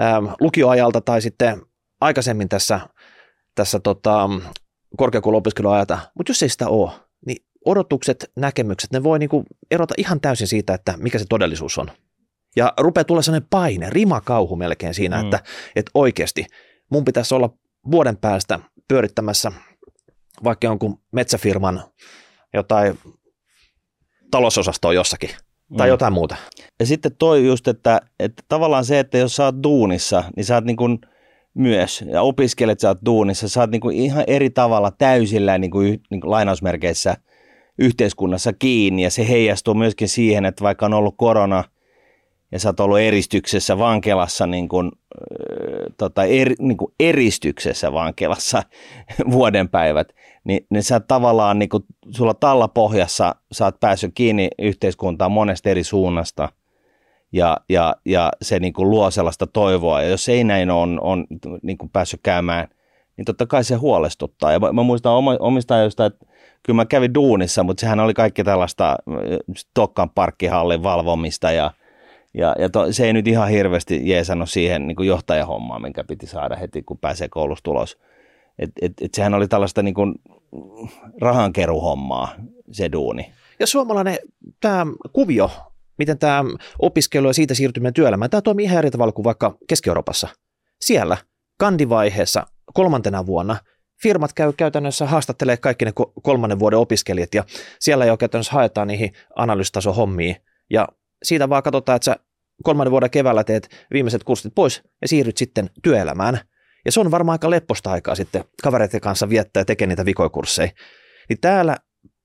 [0.01, 1.63] ähm, lukioajalta tai sitten
[2.01, 2.81] aikaisemmin tässä,
[3.55, 4.31] tässä tota,
[4.97, 6.91] korkeakouluopiskeluajalta, mutta jos ei sitä ole,
[7.27, 11.91] niin odotukset, näkemykset, ne voi niinku erota ihan täysin siitä, että mikä se todellisuus on.
[12.57, 15.25] Ja rupeaa tulla sellainen paine, rimakauhu melkein siinä, mm.
[15.25, 15.41] että,
[15.77, 16.47] että oikeasti
[16.91, 17.51] mun pitäisi olla
[17.91, 19.53] vuoden päästä pyörittämässä
[20.45, 21.83] vaikka jonkun metsäfirman
[22.55, 22.99] jotain
[24.31, 25.31] talousosastoa jossakin
[25.77, 25.91] tai mm.
[25.91, 26.37] jotain muuta.
[26.81, 30.55] Ja sitten toi just, että, että tavallaan se, että jos sä oot duunissa, niin sä
[30.55, 30.99] oot niin kuin
[31.55, 35.71] myös, ja opiskelet sä oot duunissa, sä oot niin kuin ihan eri tavalla täysillä niin
[35.71, 37.17] kuin, niin kuin lainausmerkeissä
[37.79, 41.65] yhteiskunnassa kiinni, ja se heijastuu myöskin siihen, että vaikka on ollut korona–
[42.55, 44.93] ja sä oot ollut eristyksessä vankilassa, niin kuin,
[45.99, 48.63] tota, er, niin kuin eristyksessä vankilassa
[49.33, 50.13] vuoden päivät,
[50.45, 55.71] niin, niin sä tavallaan, niin kuin, sulla talla pohjassa, sä oot päässyt kiinni yhteiskuntaan monesta
[55.71, 56.49] eri suunnasta,
[57.33, 61.27] ja, ja, ja se niin kuin luo sellaista toivoa, ja jos ei näin on, on
[61.63, 62.69] niin kuin päässyt käymään,
[63.17, 64.53] niin totta kai se huolestuttaa.
[64.53, 66.27] Ja mä, muistan omista ajoista, että
[66.63, 68.97] kyllä mä kävin duunissa, mutta sehän oli kaikki tällaista
[69.75, 71.71] Tokkan parkkihallin valvomista ja–
[72.35, 76.27] ja, ja to, se ei nyt ihan hirveästi jeesannut siihen niin kuin johtajahommaan, minkä piti
[76.27, 77.99] saada heti, kun pääsee koulusta ulos.
[78.59, 80.15] Et, et, et sehän oli tällaista niin kuin
[81.21, 82.35] rahankeruhommaa,
[82.73, 83.33] se duuni.
[83.61, 84.19] Ja suomalainen
[84.61, 85.51] tämä kuvio,
[85.99, 86.45] miten tämä
[86.79, 90.29] opiskelu ja siitä siirtyminen työelämään, tämä toimii ihan eri tavalla kuin vaikka Keski-Euroopassa.
[90.81, 91.17] Siellä
[91.59, 93.57] kandivaiheessa kolmantena vuonna
[94.03, 95.93] firmat käy käytännössä haastattelee kaikki ne
[96.23, 97.45] kolmannen vuoden opiskelijat ja
[97.79, 100.37] siellä jo käytännössä haetaan niihin analyystason hommiin
[100.71, 100.89] ja
[101.25, 102.17] siitä vaan katsotaan, että sä
[102.63, 106.41] kolmannen vuoden keväällä teet viimeiset kurssit pois ja siirryt sitten työelämään.
[106.85, 110.71] Ja se on varmaan aika lepposta aikaa sitten kavereiden kanssa viettää ja tekee niitä vikoikursseja.
[111.29, 111.77] Niin täällä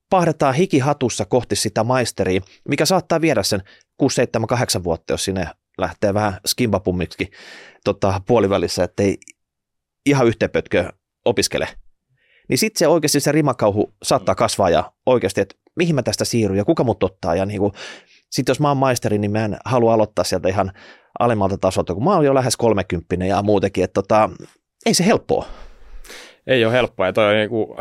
[0.09, 3.63] pahdetaan hikihatussa kohti sitä maisteria, mikä saattaa viedä sen
[3.97, 7.31] 6, 7, 8 vuotta, jos sinne lähtee vähän skimbapummiksi
[7.83, 9.17] tota, puolivälissä, ettei
[10.05, 10.89] ihan yhteenpötkö
[11.25, 11.67] opiskele.
[12.49, 16.57] Niin sitten se oikeasti se rimakauhu saattaa kasvaa ja oikeasti, että mihin mä tästä siirryn
[16.57, 17.73] ja kuka mut ottaa ja niin kuin,
[18.29, 20.71] sitten jos mä oon maisteri, niin mä en halua aloittaa sieltä ihan
[21.19, 24.29] alemmalta tasolta, kun mä oon jo lähes 30 ja muutenkin, että tota,
[24.85, 25.45] ei se helppoa.
[26.47, 27.77] Ei ole helppoa ja toi on niinku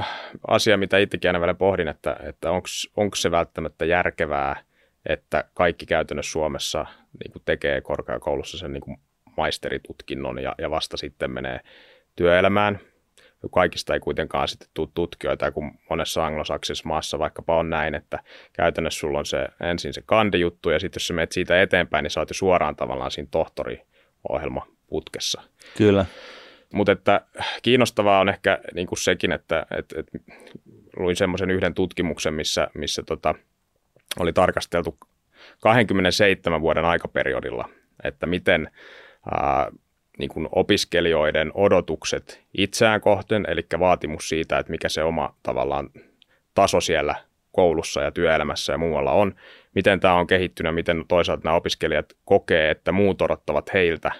[0.48, 2.50] asia, mitä itsekin aina vielä pohdin, että, että
[2.96, 4.62] onko se välttämättä järkevää,
[5.06, 6.86] että kaikki käytännössä Suomessa
[7.24, 8.98] niin tekee korkeakoulussa sen niin
[9.36, 11.60] maisteritutkinnon ja, ja vasta sitten menee
[12.16, 12.80] työelämään.
[13.50, 18.18] Kaikista ei kuitenkaan sitten tule tutkijoita, kun monessa anglosaksisessa maassa vaikkapa on näin, että
[18.52, 22.10] käytännössä sulla on se ensin se kandijuttu ja sitten jos sä menet siitä eteenpäin, niin
[22.10, 25.42] sä oot jo suoraan tavallaan siinä tohtori-ohjelma putkessa.
[25.76, 26.06] Kyllä.
[26.72, 27.20] Mutta että
[27.62, 30.18] kiinnostavaa on ehkä niin kuin sekin, että, että, että
[30.96, 33.34] luin semmoisen yhden tutkimuksen, missä, missä tota,
[34.18, 34.98] oli tarkasteltu
[35.60, 37.68] 27 vuoden aikaperiodilla,
[38.04, 38.70] että miten
[39.30, 39.70] ää,
[40.18, 45.90] niin kuin opiskelijoiden odotukset itseään kohten, eli vaatimus siitä, että mikä se oma tavallaan
[46.54, 47.14] taso siellä
[47.52, 49.34] koulussa ja työelämässä ja muualla on,
[49.74, 54.12] miten tämä on kehittynyt, miten toisaalta nämä opiskelijat kokee, että muut odottavat heiltä,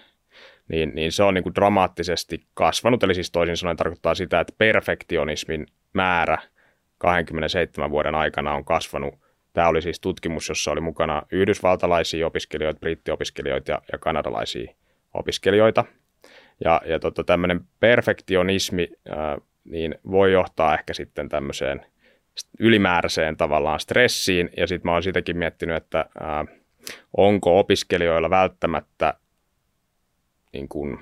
[0.68, 4.52] niin, niin se on niin kuin dramaattisesti kasvanut, eli siis toisin sanoen tarkoittaa sitä, että
[4.58, 6.38] perfektionismin määrä
[6.98, 9.14] 27 vuoden aikana on kasvanut.
[9.52, 14.74] Tämä oli siis tutkimus, jossa oli mukana yhdysvaltalaisia opiskelijoita, brittiopiskelijoita ja, ja kanadalaisia
[15.18, 15.84] opiskelijoita.
[16.64, 21.86] Ja, ja tota, tämmöinen perfektionismi ää, niin voi johtaa ehkä sitten tämmöiseen
[22.58, 24.50] ylimääräiseen tavallaan stressiin.
[24.56, 26.44] Ja sitten mä oon sitäkin miettinyt, että ää,
[27.16, 29.14] onko opiskelijoilla välttämättä
[30.52, 30.98] niin kuin,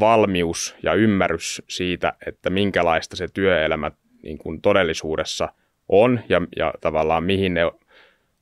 [0.00, 3.90] valmius ja ymmärrys siitä, että minkälaista se työelämä
[4.22, 5.48] niin kuin todellisuudessa
[5.88, 7.62] on ja, ja tavallaan mihin ne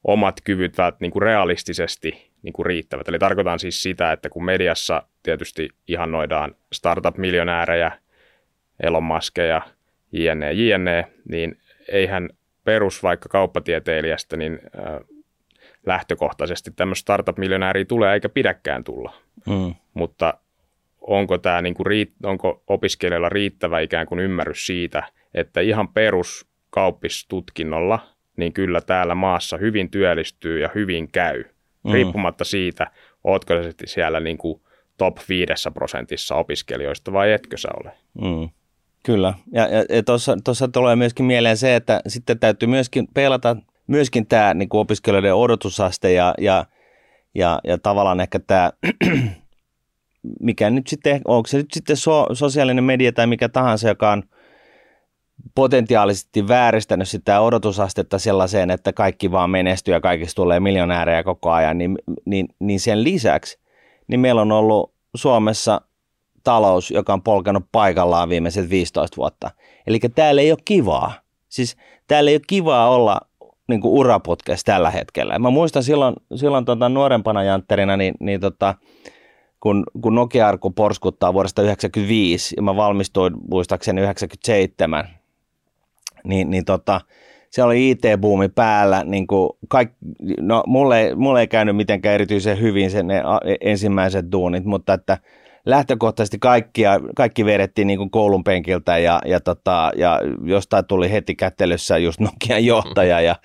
[0.04, 3.08] omat kyvyt niin realistisesti niin kuin riittävät.
[3.08, 7.92] Eli tarkoitan siis sitä, että kun mediassa tietysti ihannoidaan startup-miljonäärejä,
[8.82, 9.62] Elon Muskeja,
[10.12, 12.28] jne, jne, niin eihän
[12.64, 15.00] perus vaikka kauppatieteilijästä, niin äh,
[15.86, 19.14] lähtökohtaisesti tämmöistä startup-miljonääriä tulee eikä pidäkään tulla.
[19.48, 19.74] Mm.
[19.94, 20.34] Mutta
[21.00, 25.02] onko, tämä niin kuin, onko opiskelijoilla riittävä ikään kuin ymmärrys siitä,
[25.34, 27.98] että ihan perus kauppistutkinnolla,
[28.36, 31.44] niin kyllä täällä maassa hyvin työllistyy ja hyvin käy,
[31.84, 31.92] mm.
[31.92, 32.90] riippumatta siitä,
[33.24, 34.60] ootko siellä niin kuin
[34.98, 37.92] top 5 prosentissa opiskelijoista vai etkö sä ole.
[38.14, 38.48] Mm.
[39.04, 40.02] Kyllä, ja, ja, ja
[40.44, 46.12] tuossa tulee myöskin mieleen se, että sitten täytyy myöskin pelata myöskin tämä niin opiskelijoiden odotusaste
[46.12, 46.64] ja, ja,
[47.34, 48.72] ja, ja tavallaan ehkä tämä,
[50.40, 54.22] mikä nyt sitten, onko se nyt sitten so, sosiaalinen media tai mikä tahansa, joka on
[55.54, 61.78] potentiaalisesti vääristänyt sitä odotusastetta sellaiseen, että kaikki vaan menestyy ja kaikista tulee miljonäärejä koko ajan,
[61.78, 63.62] niin, niin, niin sen lisäksi
[64.08, 65.80] niin meillä on ollut Suomessa
[66.44, 69.50] talous, joka on polkanut paikallaan viimeiset 15 vuotta.
[69.86, 71.12] Eli täällä ei ole kivaa.
[71.48, 71.76] Siis
[72.08, 73.20] täällä ei ole kivaa olla
[73.68, 75.38] niin uraputkessa tällä hetkellä.
[75.38, 78.74] Mä muistan silloin, silloin tota nuorempana jantterina, niin, niin tota,
[79.60, 85.08] kun, kun Nokia-arku porskuttaa vuodesta 1995 ja mä valmistuin muistaakseni 97,
[86.24, 87.00] niin, niin tota,
[87.50, 89.90] se oli IT-buumi päällä, niin kuin kaik,
[90.40, 93.22] no mulle, mulle ei käynyt mitenkään erityisen hyvin sen ne
[93.60, 95.18] ensimmäiset duunit, mutta että
[95.66, 101.34] lähtökohtaisesti kaikkia, kaikki vedettiin niin kuin koulun penkiltä ja, ja, tota, ja jostain tuli heti
[101.34, 103.36] kättelyssä just Nokian johtaja ja,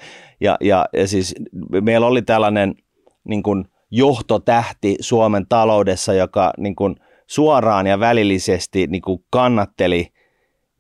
[0.41, 1.35] ja, ja, ja siis
[1.81, 2.75] meillä oli tällainen
[3.23, 6.95] niin kuin johtotähti Suomen taloudessa, joka niin kuin
[7.27, 10.07] suoraan ja välillisesti niin kuin kannatteli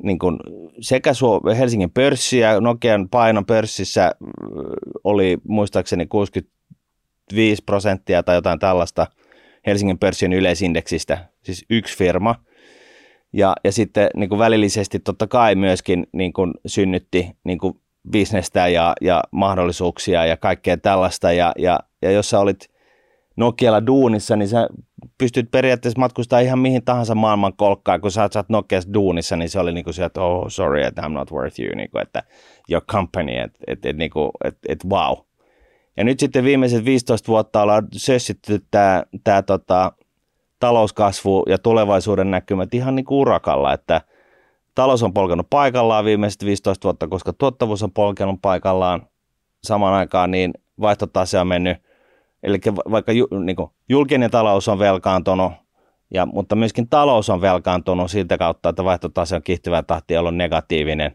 [0.03, 0.37] niin kuin
[0.81, 1.11] sekä
[1.57, 4.11] Helsingin pörssiä, Nokian paino pörssissä
[5.03, 9.07] oli muistaakseni 65 prosenttia tai jotain tällaista–
[9.67, 12.35] Helsingin pörssin yleisindeksistä, siis yksi firma.
[13.33, 17.79] Ja, ja sitten niin kuin välillisesti totta kai myöskin niin kuin synnytti niin kuin
[18.11, 21.31] bisnestä ja, ja mahdollisuuksia ja kaikkea tällaista.
[21.31, 22.69] Ja, ja, ja jos sä olit
[23.35, 24.69] Nokialla duunissa, niin sä
[25.17, 28.01] pystyt periaatteessa matkustamaan ihan mihin tahansa maailman kolkkaan.
[28.01, 31.01] Kun sä oot Nokiassa duunissa, niin se oli niin kuin se, että oh sorry, että
[31.01, 32.23] I'm not worth you, niin kuin, että
[32.69, 35.17] your company, että että, että, niin kuin, että, että wow.
[35.97, 39.91] Ja nyt sitten viimeiset 15 vuotta ollaan sössitty tämä, tämä tota,
[40.59, 44.01] talouskasvu ja tulevaisuuden näkymät ihan niin kuin urakalla, että
[44.75, 49.07] talous on polkenut paikallaan viimeiset 15 vuotta, koska tuottavuus on polkenut paikallaan
[49.63, 51.77] samaan aikaan, niin vaihtotase on mennyt,
[52.47, 52.59] eli
[52.91, 55.51] vaikka ju, niin kuin, julkinen talous on velkaantunut,
[56.13, 61.11] ja, mutta myöskin talous on velkaantunut siltä kautta, että vaihtotase on kiihtyvä tahti ollut negatiivinen,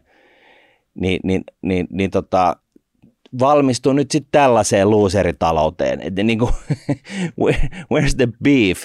[0.95, 2.55] niin, niin, niin, niin tota,
[3.39, 6.01] valmistuu nyt sitten tällaiseen loseritalouteen.
[6.01, 6.51] Että niin kuin,
[7.93, 8.83] where's the beef?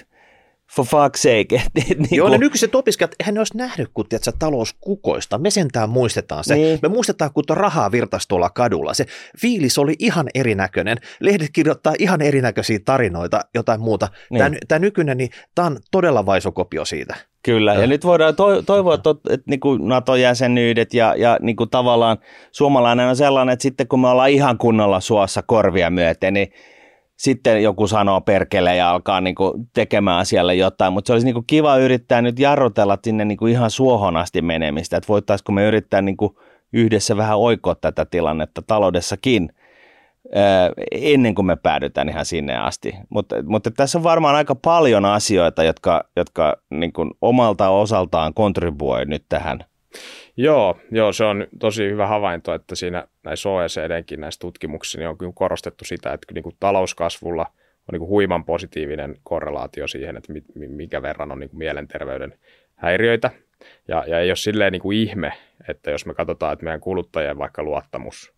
[0.74, 1.62] For fuck's sake.
[1.76, 5.38] Et, et, niin Joo, ne nykyiset opiskelijat, eihän ne olisi nähnyt, kun tiedät, talous kukoista.
[5.38, 6.54] Me sentään muistetaan se.
[6.54, 6.78] Niin.
[6.82, 8.94] Me muistetaan, kun rahaa virtaisi tuolla kadulla.
[8.94, 9.04] Se
[9.40, 10.98] fiilis oli ihan erinäköinen.
[11.20, 14.08] Lehdet kirjoittaa ihan erinäköisiä tarinoita, jotain muuta.
[14.30, 14.38] Niin.
[14.38, 17.16] Tämä, tämä nykyinen, niin tämä on todella vaisokopio siitä.
[17.42, 21.56] Kyllä, ja, ja nyt voidaan to- toivoa, että, että niin kuin NATO-jäsenyydet ja, ja niin
[21.56, 22.18] kuin tavallaan
[22.52, 26.48] suomalainen on sellainen, että sitten kun me ollaan ihan kunnolla suossa korvia myöten, niin
[27.18, 31.34] sitten joku sanoo perkele ja alkaa niin kuin tekemään asialle jotain, mutta se olisi niin
[31.34, 35.66] kuin kiva yrittää nyt jarrutella sinne niin kuin ihan suohon asti menemistä, että voitaisiinko me
[35.66, 36.36] yrittää niin kuin
[36.72, 39.52] yhdessä vähän oikoa tätä tilannetta taloudessakin
[40.92, 42.94] ennen kuin me päädytään ihan sinne asti.
[43.08, 49.04] Mutta, mutta tässä on varmaan aika paljon asioita, jotka, jotka niin kuin omalta osaltaan kontribuoi
[49.04, 49.64] nyt tähän.
[50.36, 55.18] Joo, joo, se on tosi hyvä havainto, että siinä näissä OECDnkin näissä tutkimuksissa niin on
[55.18, 57.46] kyllä korostettu sitä, että niin kuin talouskasvulla
[57.88, 62.38] on niin kuin huiman positiivinen korrelaatio siihen, että mikä verran on niin kuin mielenterveyden
[62.74, 63.30] häiriöitä.
[63.88, 65.32] Ja, ja ei ole silleen niin kuin ihme,
[65.68, 68.32] että jos me katsotaan, että meidän kuluttajien vaikka luottamus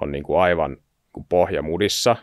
[0.00, 0.76] on niin kuin aivan
[1.12, 2.16] kuin pohjamudissa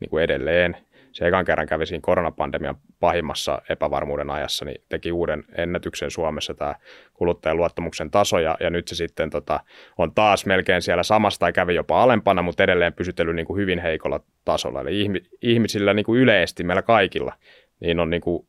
[0.00, 0.76] niin kuin edelleen.
[1.14, 6.74] Se ekan kerran kävi siinä koronapandemian pahimmassa epävarmuuden ajassa, niin teki uuden ennätyksen Suomessa tämä
[7.12, 9.60] kuluttajan luottamuksen taso, ja, ja nyt se sitten tota,
[9.98, 13.78] on taas melkein siellä samasta tai kävi jopa alempana, mutta edelleen pysytellyt niin kuin hyvin
[13.78, 14.80] heikolla tasolla.
[14.80, 15.10] Eli
[15.42, 17.32] ihmisillä niin kuin yleisesti, meillä kaikilla,
[17.80, 18.46] niin on niin kuin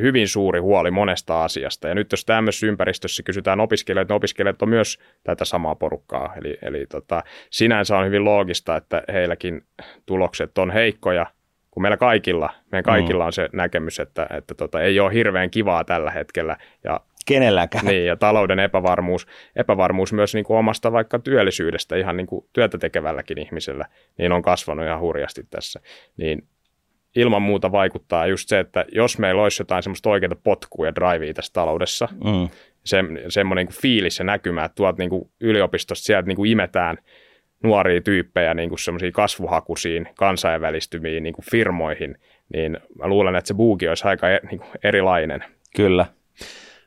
[0.00, 1.88] hyvin suuri huoli monesta asiasta.
[1.88, 6.34] Ja nyt jos tämmöisessä ympäristössä kysytään opiskelijoita, niin opiskelijat on myös tätä samaa porukkaa.
[6.36, 9.62] Eli, eli tota, sinänsä on hyvin loogista, että heilläkin
[10.06, 11.26] tulokset on heikkoja,
[11.78, 15.84] kun meillä kaikilla, meidän kaikilla on se näkemys, että, että tota, ei ole hirveän kivaa
[15.84, 16.56] tällä hetkellä.
[16.84, 17.84] Ja kenelläkään.
[17.84, 22.78] Niin, ja talouden epävarmuus, epävarmuus myös niin kuin omasta vaikka työllisyydestä ihan niin kuin työtä
[22.78, 23.84] tekevälläkin ihmisellä,
[24.18, 25.80] niin on kasvanut ihan hurjasti tässä.
[26.16, 26.48] Niin
[27.16, 31.34] ilman muuta vaikuttaa just se, että jos meillä olisi jotain semmoista oikeaa potkua ja drivea
[31.34, 32.48] tässä taloudessa, mm.
[32.84, 36.98] se, semmoinen niin fiilis ja näkymä, että tuolta niin kuin yliopistosta sieltä niin kuin imetään
[37.62, 42.18] nuoria tyyppejä niin kuin semmoisiin kasvuhakuisiin, kansainvälistymiin niin kuin firmoihin,
[42.54, 45.44] niin mä luulen, että se buuki olisi aika e, niin kuin erilainen.
[45.76, 46.06] Kyllä.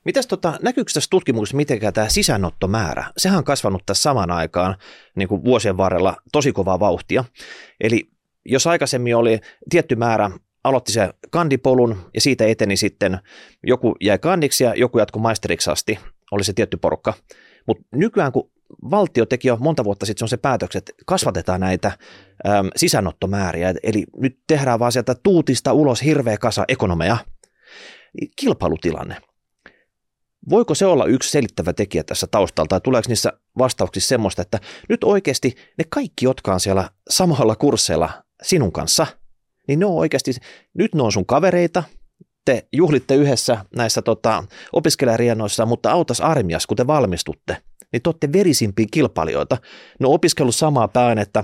[0.06, 3.04] Mitäs tota, näkyykö tässä tutkimuksessa mitenkään tämä sisäänottomäärä?
[3.18, 4.76] Sehän on kasvanut tässä samaan aikaan
[5.16, 7.24] niin kuin vuosien varrella tosi kovaa vauhtia.
[7.82, 8.10] Eli
[8.46, 10.32] jos aikaisemmin oli tietty määrä,
[10.64, 13.20] aloitti se kandipolun ja siitä eteni sitten,
[13.64, 16.00] joku jäi kandiksi ja joku jatkoi maisteriksi asti,
[16.32, 17.14] oli se tietty porukka.
[17.68, 18.52] Mutta nykyään kun
[18.92, 21.88] valtio teki jo monta vuotta sitten se päätökset, että kasvatetaan näitä
[22.48, 27.18] äm, sisäänottomääriä, eli nyt tehdään vaan sieltä tuutista ulos hirveä kasa ekonomeja,
[28.36, 29.18] kilpailutilanne.
[30.50, 35.04] Voiko se olla yksi selittävä tekijä tässä taustalla, tai tuleeko niissä vastauksissa semmoista, että nyt
[35.04, 38.10] oikeasti ne kaikki, jotka on siellä samalla kursseilla
[38.44, 39.08] sinun kanssa,
[39.68, 40.32] niin ne on oikeasti,
[40.74, 41.84] nyt ne on sun kavereita,
[42.46, 47.58] te juhlitte yhdessä näissä tota, opiskelijariennoissa, mutta autas armias, kun te valmistutte,
[47.92, 49.58] niin te olette verisimpiä kilpailijoita.
[50.00, 51.44] Ne on opiskellut samaa pääainetta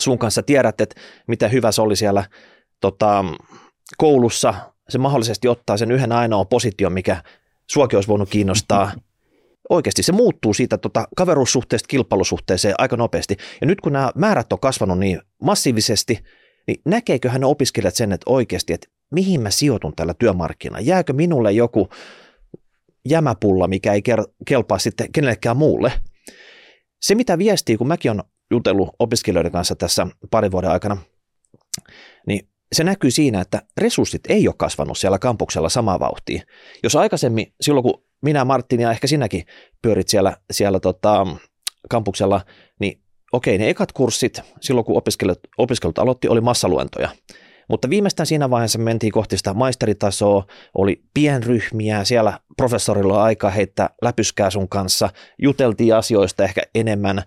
[0.00, 2.24] sun kanssa, tiedät, että mitä hyvä se oli siellä
[2.80, 3.24] tota,
[3.96, 4.54] koulussa,
[4.88, 7.22] se mahdollisesti ottaa sen yhden ainoan position, mikä
[7.70, 8.92] suokin olisi voinut kiinnostaa.
[9.70, 13.36] Oikeasti se muuttuu siitä tota, kaveruussuhteesta kilpailusuhteeseen aika nopeasti.
[13.60, 16.24] Ja nyt kun nämä määrät on kasvanut niin massiivisesti,
[16.66, 20.80] niin näkeeköhän ne opiskelijat sen, että oikeasti, että mihin mä sijoitun tällä työmarkkinalla?
[20.80, 21.88] Jääkö minulle joku
[23.08, 24.02] jämäpulla, mikä ei
[24.46, 25.92] kelpaa sitten kenellekään muulle?
[27.02, 30.96] Se, mitä viestii, kun mäkin olen jutellut opiskelijoiden kanssa tässä parin vuoden aikana,
[32.26, 36.42] niin se näkyy siinä, että resurssit ei ole kasvanut siellä kampuksella samaa vauhtia.
[36.82, 39.44] Jos aikaisemmin, silloin kun minä, Martin ja ehkä sinäkin
[39.82, 41.26] pyörit siellä, siellä tota,
[41.90, 42.40] kampuksella,
[42.80, 43.00] niin
[43.32, 47.08] okei, ne ekat kurssit, silloin kun opiskelut, opiskelut aloitti, oli massaluentoja.
[47.68, 53.90] Mutta viimeistään siinä vaiheessa mentiin kohti sitä maisteritasoa, oli pienryhmiä, siellä professorilla oli aika heittää
[54.02, 55.10] läpyskää sun kanssa,
[55.42, 57.22] juteltiin asioista ehkä enemmän,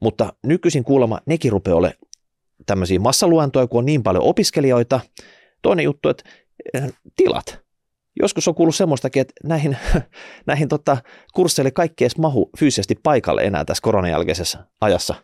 [0.00, 1.94] mutta nykyisin kuulemma nekin rupeaa ole
[2.66, 5.00] tämmöisiä massaluentoja, kun on niin paljon opiskelijoita.
[5.62, 6.24] Toinen juttu, että
[6.74, 7.58] eh, tilat.
[8.20, 9.76] Joskus on kuullut semmoistakin, että näihin,
[10.46, 10.96] näihin tota,
[11.34, 15.14] kursseille kaikki edes mahu fyysisesti paikalle enää tässä koronan jälkeisessä ajassa.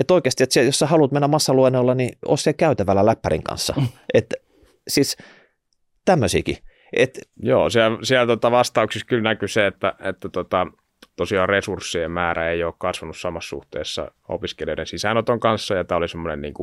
[0.00, 3.74] Että oikeasti, että jos sä haluat mennä massaluennolla, niin ole siellä käytävällä läppärin kanssa.
[3.76, 3.86] Mm.
[4.14, 4.36] Että
[4.88, 5.16] siis
[6.04, 6.56] tämmöisiäkin.
[6.92, 10.66] Et, Joo, siellä, siellä tota vastauksissa kyllä näkyy se, että, että tota,
[11.16, 16.40] tosiaan resurssien määrä ei ole kasvanut samassa suhteessa opiskelijoiden sisäänoton kanssa, ja tämä oli semmoinen
[16.40, 16.54] niin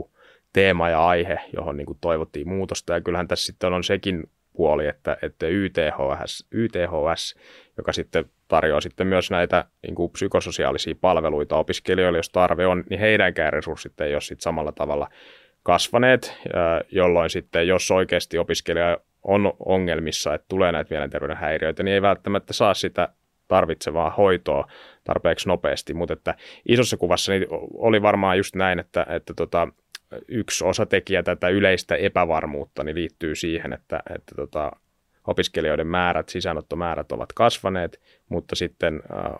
[0.53, 4.23] teema ja aihe, johon niin kuin toivottiin muutosta, ja kyllähän tässä sitten on sekin
[4.57, 7.35] puoli, että, että YTHS, YTHS,
[7.77, 12.99] joka sitten tarjoaa sitten myös näitä niin kuin psykososiaalisia palveluita opiskelijoille, jos tarve on, niin
[12.99, 15.09] heidänkään resurssit ei ole sitten samalla tavalla
[15.63, 16.37] kasvaneet,
[16.91, 22.53] jolloin sitten, jos oikeasti opiskelija on ongelmissa, että tulee näitä mielenterveyden häiriöitä, niin ei välttämättä
[22.53, 23.09] saa sitä
[23.47, 24.67] tarvitsevaa hoitoa
[25.03, 26.35] tarpeeksi nopeasti, mutta että
[26.69, 29.67] isossa kuvassa niin oli varmaan just näin, että, että tota,
[30.27, 34.71] yksi osatekijä tätä yleistä epävarmuutta niin liittyy siihen, että, että tota,
[35.27, 39.31] opiskelijoiden määrät, sisäänottomäärät ovat kasvaneet, mutta sitten äh,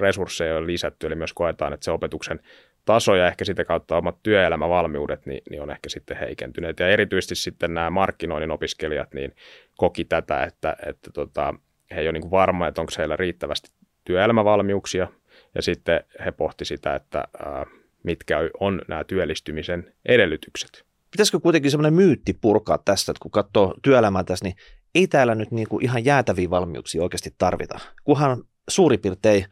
[0.00, 2.40] resursseja on lisätty, eli myös koetaan, että se opetuksen
[2.84, 6.80] taso ja ehkä sitä kautta omat työelämävalmiudet niin, niin on ehkä sitten heikentyneet.
[6.80, 9.34] Ja erityisesti sitten nämä markkinoinnin opiskelijat niin
[9.76, 11.54] koki tätä, että, että tota,
[11.90, 13.70] he ei ole niin varma, että onko heillä riittävästi
[14.04, 15.08] työelämävalmiuksia.
[15.54, 17.66] Ja sitten he pohti sitä, että ää,
[18.02, 20.84] mitkä on nämä työllistymisen edellytykset.
[21.10, 24.56] Pitäisikö kuitenkin semmoinen myytti purkaa tästä, että kun katsoo työelämää tässä, niin
[24.94, 27.78] ei täällä nyt niin kuin ihan jäätäviä valmiuksia oikeasti tarvita.
[28.04, 29.44] Kunhan suurin piirtein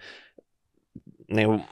[1.32, 1.62] niin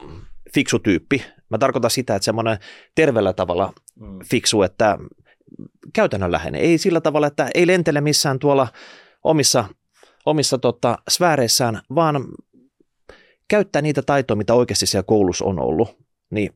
[0.54, 1.24] fiksu tyyppi.
[1.50, 2.58] Mä tarkoitan sitä, että semmoinen
[2.94, 4.18] terveellä tavalla mm.
[4.30, 4.98] fiksu, että
[5.92, 6.60] käytännönläheinen.
[6.60, 8.68] Ei sillä tavalla, että ei lentele missään tuolla
[9.24, 9.64] omissa,
[10.26, 12.24] omissa tota, sfääreissään, vaan
[13.48, 15.98] käyttää niitä taitoja, mitä oikeasti siellä koulussa on ollut.
[16.30, 16.52] Niin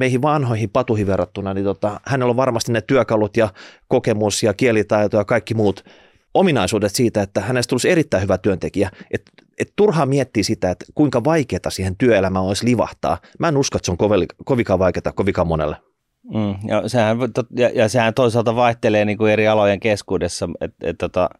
[0.00, 3.48] meihin vanhoihin patuihin verrattuna, niin tota, hänellä on varmasti ne työkalut ja
[3.88, 5.84] kokemus ja kielitaito ja kaikki muut
[6.34, 8.90] ominaisuudet siitä, että hänestä tulisi erittäin hyvä työntekijä.
[9.10, 9.22] Et,
[9.58, 13.18] et turhaa miettiä sitä, että kuinka vaikeaa siihen työelämään olisi livahtaa.
[13.38, 15.76] Mä en usko, että se on kovin, kovinkaan vaikeaa kovinkaan monelle.
[16.34, 17.18] Mm, ja, sehän,
[17.56, 21.30] ja, ja sehän toisaalta vaihtelee niin kuin eri alojen keskuudessa, että et, tota,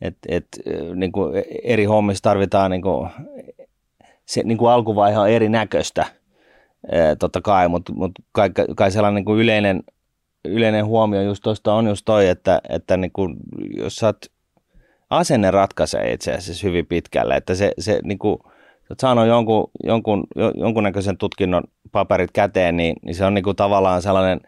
[0.00, 0.46] et, et,
[0.94, 3.10] niin kuin eri hommissa tarvitaan niin kuin,
[4.26, 6.06] se niin kuin alkuvaihe on erinäköistä,
[7.18, 9.82] totta kai, mutta mut kai, kai sellainen niin yleinen–
[10.46, 13.36] yleinen huomio just tuosta on just toi, että, että niin kuin,
[13.76, 14.26] jos sä oot,
[15.10, 18.38] asenne ratkaisee itse asiassa hyvin pitkälle, että se, se niin kuin,
[18.90, 24.02] oot saanut jonkun, jonkun, jonkunnäköisen tutkinnon paperit käteen, niin, niin se on niin kuin tavallaan
[24.02, 24.40] sellainen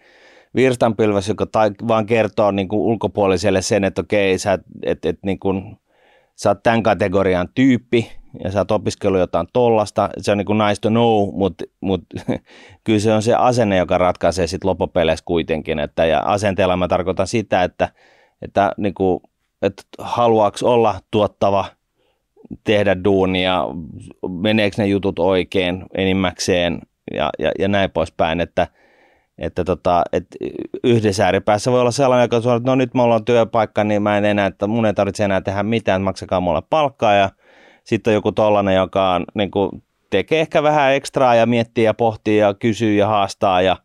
[0.55, 5.39] virstanpylväs, joka ta, vaan kertoo niin kuin ulkopuoliselle sen, että okei, sä, et, et, niin
[5.39, 5.79] kuin,
[6.35, 8.13] sä oot tämän kategorian tyyppi,
[8.45, 12.01] ja sä oot opiskellut jotain tollasta, se on niin kuin nice to know, mutta mut,
[12.85, 17.27] kyllä se on se asenne, joka ratkaisee sitten loppupeleissä kuitenkin, että ja asenteella mä tarkoitan
[17.27, 17.89] sitä, että,
[18.43, 19.21] että, niin kuin,
[19.63, 21.65] että haluaako olla tuottava,
[22.65, 23.65] tehdä duunia,
[24.29, 26.79] meneekö ne jutut oikein enimmäkseen
[27.15, 28.67] ja, ja, ja näin poispäin, että,
[29.39, 30.37] että, tota, että
[30.85, 34.19] yhdessä ääripäässä voi olla sellainen, joka sanoo, että no nyt mulla on työpaikka, niin mä
[34.19, 37.31] en enää, että mun ei tarvitse enää tehdä mitään, maksakaa mulle palkkaa ja
[37.89, 42.39] sitten joku tollainen, joka on, niin kuin, tekee ehkä vähän ekstraa ja miettii ja pohtii
[42.39, 43.77] ja kysyy ja haastaa ja,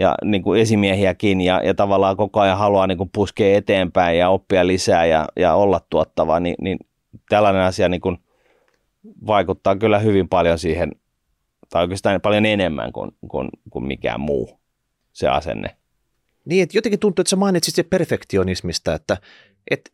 [0.00, 4.28] ja niin kuin esimiehiäkin ja, ja tavallaan koko ajan haluaa niin kuin puskea eteenpäin ja
[4.28, 6.78] oppia lisää ja, ja olla tuottava, niin, niin
[7.28, 8.18] tällainen asia niin kuin
[9.26, 10.92] vaikuttaa kyllä hyvin paljon siihen,
[11.70, 14.60] tai oikeastaan paljon enemmän kuin, kuin, kuin mikään muu
[15.12, 15.76] se asenne.
[16.44, 19.16] Niin, että jotenkin tuntuu, että sä mainitsit se perfektionismista, että,
[19.70, 19.90] että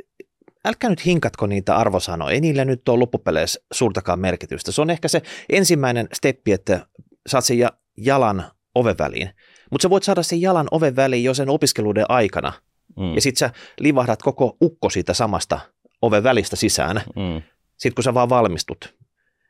[0.67, 4.73] älkää nyt hinkatko niitä arvosanoja, ei niillä nyt ole loppupeleissä suurtakaan merkitystä.
[4.73, 6.87] Se on ehkä se ensimmäinen steppi, että
[7.27, 7.57] saat sen
[7.97, 8.45] jalan
[8.75, 9.31] oven väliin.
[9.71, 12.53] Mutta sä voit saada sen jalan oven väliin jo sen opiskeluiden aikana.
[12.97, 13.15] Mm.
[13.15, 13.51] Ja sit sä
[13.81, 15.61] livahdat koko ukko siitä samasta
[16.03, 17.43] oven välistä sisään, mm.
[17.77, 18.95] sit kun sä vaan valmistut.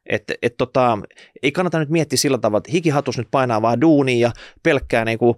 [0.07, 0.99] Et, et tota,
[1.43, 5.37] ei kannata nyt miettiä sillä tavalla, että hikihatus nyt painaa vaan duunia ja pelkkää niinku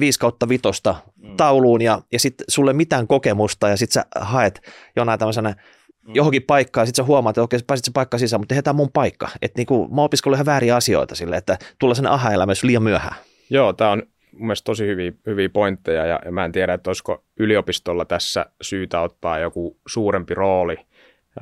[0.00, 1.36] 5 kautta vitosta mm.
[1.36, 4.60] tauluun ja, ja sitten sulle mitään kokemusta ja sitten sä haet
[4.96, 6.14] jonain tämmöisenä mm.
[6.14, 8.92] johonkin paikkaan ja sitten sä huomaat, että okei, pääsit se paikka sisään, mutta tehdään mun
[8.92, 9.28] paikka.
[9.42, 13.16] Että niinku, mä opiskellut ihan vääriä asioita sille, että tulla sen aha-elämä liian myöhään.
[13.50, 16.90] Joo, tämä on mun mielestä tosi hyviä, hyviä pointteja ja, ja mä en tiedä, että
[16.90, 20.76] olisiko yliopistolla tässä syytä ottaa joku suurempi rooli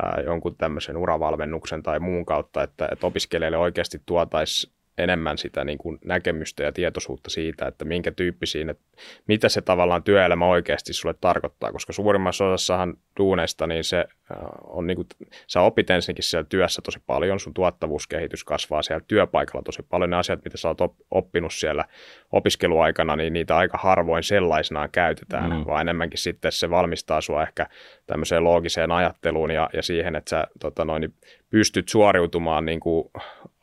[0.03, 5.79] ää, jonkun tämmöisen uravalmennuksen tai muun kautta, että, että opiskelijalle oikeasti tuotaisiin enemmän sitä niin
[5.79, 8.85] kuin näkemystä ja tietoisuutta siitä, että minkä tyyppisiin, että
[9.29, 14.87] mitä se tavallaan työelämä oikeasti sulle tarkoittaa, koska suurimmassa osassahan duuneista niin se äh, on
[14.87, 15.09] niin kuin,
[15.47, 20.17] sä opit ensinnäkin siellä työssä tosi paljon, sun tuottavuuskehitys kasvaa siellä työpaikalla tosi paljon, ne
[20.17, 21.85] asiat, mitä sä oot oppinut siellä
[22.33, 25.67] opiskeluaikana, niin niitä aika harvoin sellaisenaan käytetään, mm.
[25.67, 27.67] vaan enemmänkin sitten se valmistaa sua ehkä
[28.07, 31.15] tämmöiseen loogiseen ajatteluun ja, ja siihen, että sä tota noin,
[31.51, 33.11] pystyt suoriutumaan niin kuin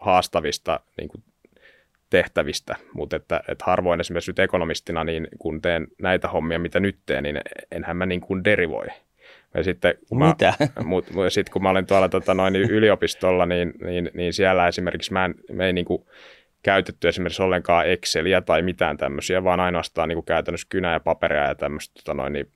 [0.03, 1.23] haastavista niin kuin
[2.09, 6.97] tehtävistä, mutta että, että harvoin esimerkiksi nyt ekonomistina, niin kun teen näitä hommia, mitä nyt
[7.05, 7.41] teen, niin
[7.71, 8.87] enhän mä niin kuin derivoi.
[9.53, 10.53] Ja sitten, kun Mitä?
[10.59, 15.13] Mä, mut, sitten kun mä olin tuolla tota, noin, yliopistolla, niin, niin, niin, siellä esimerkiksi
[15.13, 16.05] mä en, me ei niin kuin
[16.63, 21.47] käytetty esimerkiksi ollenkaan Exceliä tai mitään tämmöisiä, vaan ainoastaan niin kuin käytännössä kynä ja paperia
[21.47, 22.47] ja tämmöistä tota, noin, niin,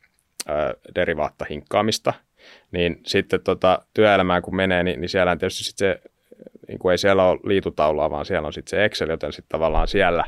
[0.95, 2.13] derivaatta hinkkaamista.
[2.71, 6.01] Niin sitten tota, työelämään kun menee, niin, niin siellä tietysti sit se
[6.67, 9.87] niin kuin ei siellä ole liitutaulua, vaan siellä on sitten se Excel, joten sitten tavallaan
[9.87, 10.23] siellä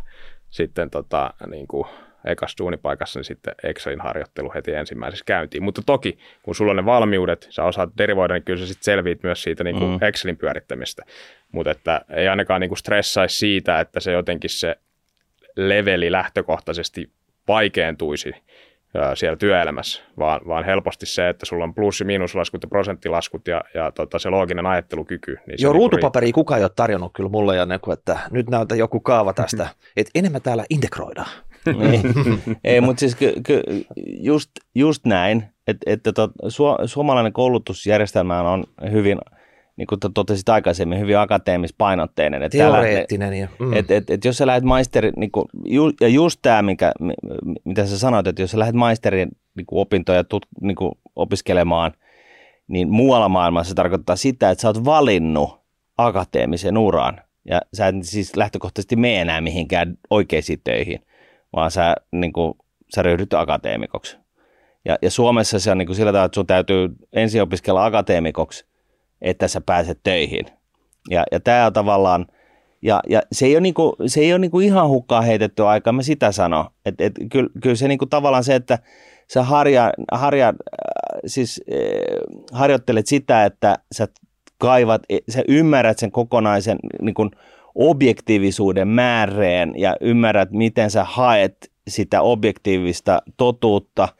[0.49, 1.87] sitten tota, niin kuin
[2.25, 5.63] ekas duunipaikassa, niin sitten Excelin harjoittelu heti ensimmäisessä käyntiin.
[5.63, 9.23] Mutta toki, kun sulla on ne valmiudet, sä osaat derivoida, niin kyllä sä sitten selviit
[9.23, 10.03] myös siitä niin kuin mm.
[10.07, 11.03] Excelin pyörittämistä.
[11.51, 14.75] Mutta että ei ainakaan niin kuin stressaisi siitä, että se jotenkin se
[15.55, 17.09] leveli lähtökohtaisesti
[17.47, 18.33] vaikeentuisi
[19.15, 23.63] siellä työelämässä, vaan, vaan helposti se, että sulla on plus- ja miinuslaskut ja prosenttilaskut ja,
[23.73, 25.31] ja tota, se looginen ajattelukyky.
[25.31, 28.75] Niin Joo, niinku ruutupaperi kukaan ei ole tarjonnut kyllä mulle ja neku, että nyt näytä
[28.75, 31.29] joku kaava tästä, että enemmän täällä integroidaan.
[31.91, 32.01] ei,
[32.63, 33.61] ei mutta siis ky, ky,
[34.05, 39.19] just, just näin, että, että to, su, suomalainen koulutusjärjestelmä on hyvin–
[39.79, 42.43] niin kuin totesit aikaisemmin, hyvin akateemispainotteinen.
[42.43, 43.29] Että Teoreettinen.
[43.29, 43.73] Täällä, mm.
[43.73, 46.91] et, et, et jos sä lähdet maisteri, niin kuin, ju, ja just tämä, mikä,
[47.63, 51.91] mitä sä sanoit, että jos sä lähdet maisterin niin kuin opintoja tut, niin kuin opiskelemaan,
[52.67, 55.59] niin muualla maailmassa se tarkoittaa sitä, että sä oot valinnut
[55.97, 57.21] akateemisen uran.
[57.49, 60.99] Ja sä et siis lähtökohtaisesti mene enää mihinkään oikeisiin töihin,
[61.55, 62.53] vaan sä, niin kuin,
[62.95, 64.17] sä ryhdyt akateemikoksi.
[64.85, 68.68] Ja, ja Suomessa se on niin kuin sillä tavalla, että sun täytyy ensin opiskella akateemikoksi,
[69.21, 70.45] että sä pääset töihin.
[71.09, 72.25] Ja, ja tämä on tavallaan,
[72.81, 76.01] ja, ja se ei ole, niinku, se ei ole niinku ihan hukkaan heitetty aika, mä
[76.01, 76.69] sitä sano.
[76.85, 78.79] Että et, kyllä, kyllä se niinku tavallaan se, että
[79.33, 80.53] sä harja, harja, äh,
[81.25, 81.79] siis, äh,
[82.59, 84.07] harjoittelet sitä, että sä
[84.57, 87.31] kaivat, e, sä ymmärrät sen kokonaisen niinku,
[87.75, 94.07] objektiivisuuden määreen ja ymmärrät, miten sä haet sitä objektiivista totuutta–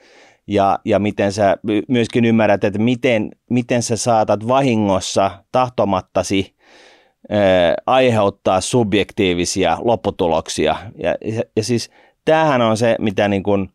[0.50, 6.56] ja, ja miten sä myöskin ymmärrät, että miten, miten sä saatat vahingossa tahtomattasi
[7.30, 10.76] ää, aiheuttaa subjektiivisia lopputuloksia.
[11.04, 11.92] Ja, ja, ja siis
[12.26, 13.70] tämähän on se, mitä niin kuin,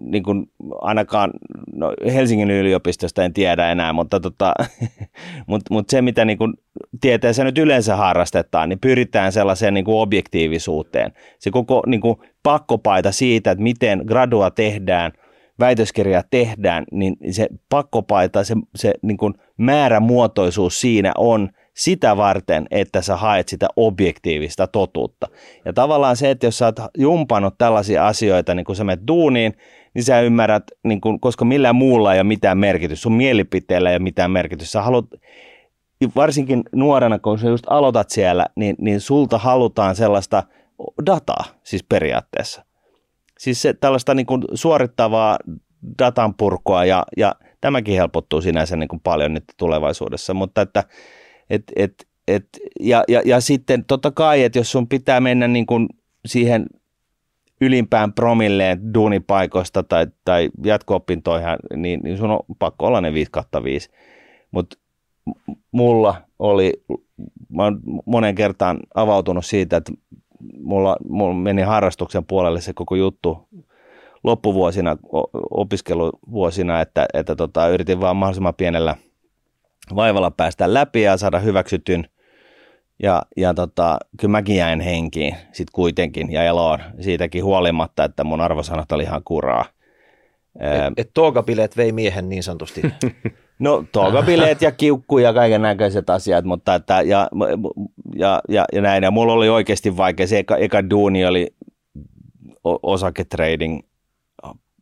[0.00, 0.50] niin kuin
[0.80, 1.30] ainakaan
[1.74, 4.54] no Helsingin yliopistosta en tiedä enää, mutta, tota,
[5.46, 6.54] mutta, mutta se, mitä niin kuin
[7.00, 11.12] tieteessä nyt yleensä harrastetaan, niin pyritään sellaiseen niin objektiivisuuteen.
[11.38, 15.12] Se koko niin kuin pakkopaita siitä, että miten gradua tehdään,
[15.60, 23.02] väitöskirjaa tehdään, niin se pakkopaita, se, se niin kuin määrämuotoisuus siinä on sitä varten, että
[23.02, 25.28] sä haet sitä objektiivista totuutta.
[25.64, 29.52] Ja tavallaan se, että jos sä oot jumpannut tällaisia asioita, niin kun sä menet duuniin,
[29.94, 33.96] niin sä ymmärrät, niin kun, koska millään muulla ei ole mitään merkitys, sun mielipiteellä ei
[33.96, 34.72] ole mitään merkitys.
[34.72, 35.06] Sä haluat,
[36.16, 40.42] varsinkin nuorena, kun sä just aloitat siellä, niin, niin sulta halutaan sellaista
[41.06, 42.64] dataa siis periaatteessa
[43.42, 45.38] siis se, tällaista niin kuin suorittavaa
[45.98, 50.84] datan purkua ja, ja tämäkin helpottuu sinänsä niin kuin paljon nyt tulevaisuudessa, mutta että
[51.50, 52.44] et, et, et,
[52.80, 55.88] ja, ja, ja sitten totta kai, että jos sun pitää mennä niin kuin
[56.26, 56.66] siihen
[57.60, 63.30] ylimpään promilleen duunipaikoista tai, tai jatko-opintoihin, niin, niin sun on pakko olla ne 5
[63.64, 63.90] 5.
[64.50, 64.76] Mutta
[65.72, 66.72] mulla oli,
[67.48, 69.92] mä oon monen kertaan avautunut siitä, että
[70.58, 73.48] mulla, mulla meni harrastuksen puolelle se koko juttu
[74.24, 74.96] loppuvuosina,
[75.50, 78.96] opiskeluvuosina, että, että tota, yritin vaan mahdollisimman pienellä
[79.96, 82.08] vaivalla päästä läpi ja saada hyväksytyn.
[83.02, 88.40] Ja, ja tota, kyllä mäkin jäin henkiin sit kuitenkin ja eloon siitäkin huolimatta, että mun
[88.40, 89.64] arvosanat oli ihan kuraa.
[90.60, 92.82] Et, et toogabileet vei miehen niin sanotusti.
[93.58, 97.28] No toogabileet ja kiukku ja kaiken näköiset asiat, mutta että, ja,
[98.14, 99.02] ja, ja, ja, näin.
[99.02, 100.26] Ja mulla oli oikeasti vaikea.
[100.26, 101.54] Se eka, eka duuni oli
[102.64, 103.80] osaketrading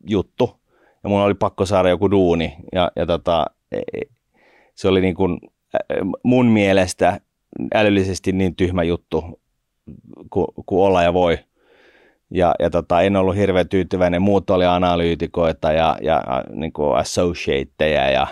[0.07, 0.49] juttu.
[1.03, 2.55] Ja mulla oli pakko saada joku duuni.
[2.73, 4.01] Ja, ja tota, e, e,
[4.75, 5.39] se oli niin kuin
[6.23, 7.21] mun mielestä
[7.73, 9.41] älyllisesti niin tyhmä juttu
[10.29, 11.37] kuin, kuin olla ja voi.
[12.31, 14.21] Ja, ja tota, en ollut hirveän tyytyväinen.
[14.21, 16.23] Muut oli analyytikoita ja, ja
[16.53, 18.27] niin kuin associateja ja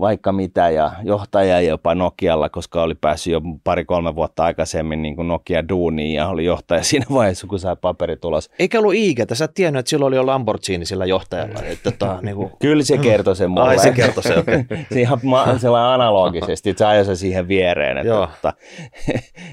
[0.00, 5.28] vaikka mitä ja johtaja jopa Nokialla, koska oli päässyt jo pari-kolme vuotta aikaisemmin niin kuin
[5.28, 8.50] Nokia duuniin ja oli johtaja siinä vaiheessa, kun sai paperi tulos.
[8.58, 11.60] Eikä ollut Iiketä, sä et tiennyt, että silloin oli jo Lamborghini sillä johtajalla.
[11.62, 12.50] Että, tota, niin kuin...
[12.62, 13.68] Kyllä se kertoi sen mulle.
[13.68, 14.54] Ai se kertoi se, okei.
[14.54, 14.78] Okay.
[14.92, 17.98] ihan sellainen analogisesti, että sä ajoi sen siihen viereen.
[17.98, 18.28] Että.
[18.34, 18.52] Että,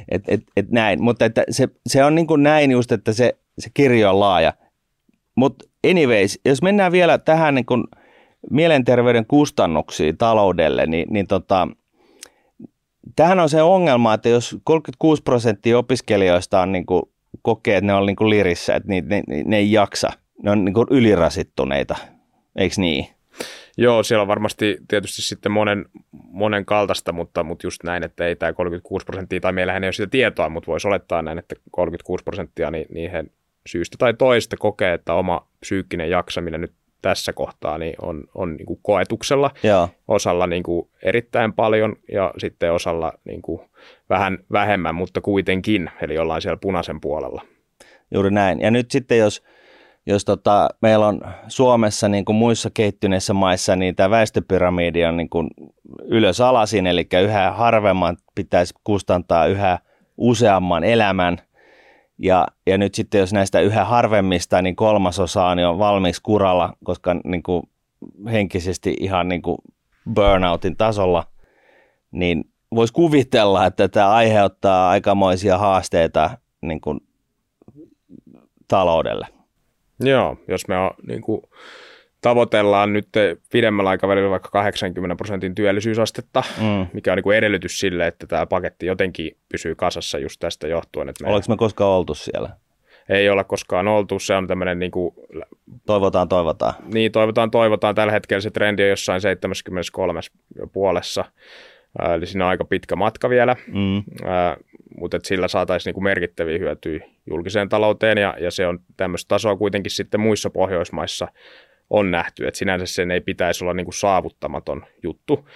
[0.09, 3.35] et, et, et, näin, mutta että se, se on niin kuin näin just, että se,
[3.59, 4.53] se kirjo on laaja.
[5.35, 7.83] Mutta anyways, jos mennään vielä tähän niin kuin–
[8.49, 11.67] mielenterveyden kustannuksia taloudelle, niin, niin tota,
[13.15, 17.03] tähän on se ongelma, että jos 36 prosenttia opiskelijoista on niin kuin,
[17.41, 20.09] kokee, että ne on niin kuin lirissä, että ne, ne, ne ei jaksa,
[20.43, 21.95] ne on niin kuin ylirasittuneita,
[22.55, 23.07] eikö niin?
[23.77, 28.35] Joo, siellä on varmasti tietysti sitten monen, monen kaltaista, mutta, mutta just näin, että ei
[28.35, 32.23] tämä 36 prosenttia, tai meillähän ei ole sitä tietoa, mutta voisi olettaa näin, että 36
[32.23, 33.23] prosenttia, niin, niin he
[33.67, 38.65] syystä tai toista kokee, että oma psyykkinen jaksaminen nyt tässä kohtaa niin on, on niin
[38.65, 39.89] kuin koetuksella, Joo.
[40.07, 43.61] osalla niin kuin erittäin paljon ja sitten osalla niin kuin
[44.09, 47.41] vähän vähemmän, mutta kuitenkin, eli ollaan siellä punaisen puolella.
[48.13, 48.61] Juuri näin.
[48.61, 49.43] Ja nyt sitten jos,
[50.05, 55.29] jos tota, meillä on Suomessa niin kuin muissa kehittyneissä maissa, niin tämä väestöpyramidi on niin
[55.29, 55.49] kuin
[56.03, 59.79] ylös alasin, eli yhä harvemman pitäisi kustantaa yhä
[60.17, 61.37] useamman elämän–
[62.23, 67.15] Ja, ja nyt sitten jos näistä yhä harvemmista, niin kolmasosa niin on valmiiksi kuralla, koska
[67.23, 67.63] niin kuin
[68.31, 69.57] henkisesti ihan niin kuin
[70.13, 71.23] burnoutin tasolla,
[72.11, 72.43] niin
[72.75, 76.29] voisi kuvitella, että tämä aiheuttaa aikamoisia haasteita
[76.61, 76.99] niin kuin
[78.67, 79.27] taloudelle.
[79.99, 81.41] Joo, jos me on, niin kuin,
[82.21, 83.07] tavoitellaan nyt
[83.51, 86.87] pidemmällä aikavälillä vaikka 80 prosentin työllisyysastetta, mm.
[86.93, 91.09] mikä on niin kuin edellytys sille, että tämä paketti jotenkin pysyy kasassa just tästä johtuen.
[91.09, 92.49] Että me Oliko me koskaan oltu siellä?
[93.09, 95.15] Ei olla koskaan oltu, se on tämmöinen niin kuin,
[95.85, 96.73] Toivotaan, toivotaan.
[96.93, 97.95] Niin, toivotaan, toivotaan.
[97.95, 100.19] Tällä hetkellä se trendi on jossain 73
[100.73, 101.25] puolessa,
[102.15, 104.03] eli siinä on aika pitkä matka vielä, mm.
[104.97, 109.55] mutta että sillä saataisiin niinku merkittäviä hyötyjä julkiseen talouteen, ja, ja se on tämmöistä tasoa
[109.55, 111.27] kuitenkin sitten muissa Pohjoismaissa
[111.91, 115.49] on nähty, että sinänsä sen ei pitäisi olla niinku saavuttamaton juttu,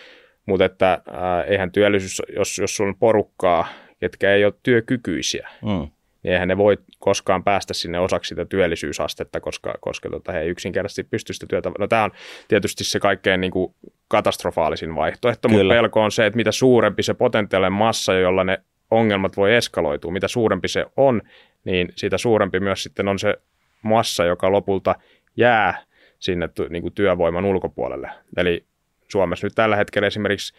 [0.46, 3.68] mutta että ää, eihän työllisyys, jos, jos sulla on porukkaa,
[4.00, 5.88] ketkä ei ole työkykyisiä, mm
[6.26, 10.50] niin eihän ne voi koskaan päästä sinne osaksi sitä työllisyysastetta, koska, koska tota, he ei
[10.50, 11.72] yksinkertaisesti pysty sitä työtä.
[11.80, 12.12] No tämä on
[12.48, 13.74] tietysti se kaikkein niin kuin
[14.08, 15.64] katastrofaalisin vaihtoehto, Kyllä.
[15.64, 18.58] mutta pelko on se, että mitä suurempi se potentiaalinen massa, jolla ne
[18.92, 21.22] ongelmat voi eskaloitua, mitä suurempi se on,
[21.66, 23.36] niin sitä suurempi myös sitten on se
[23.82, 24.96] massa, joka lopulta
[25.38, 25.84] jää
[26.20, 28.10] sinne niin kuin työvoiman ulkopuolelle.
[28.38, 28.66] Eli
[29.08, 30.54] Suomessa nyt tällä hetkellä esimerkiksi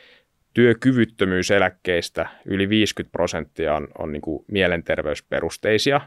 [0.55, 6.01] työkyvyttömyyseläkkeistä yli 50 prosenttia on, on niin kuin mielenterveysperusteisia.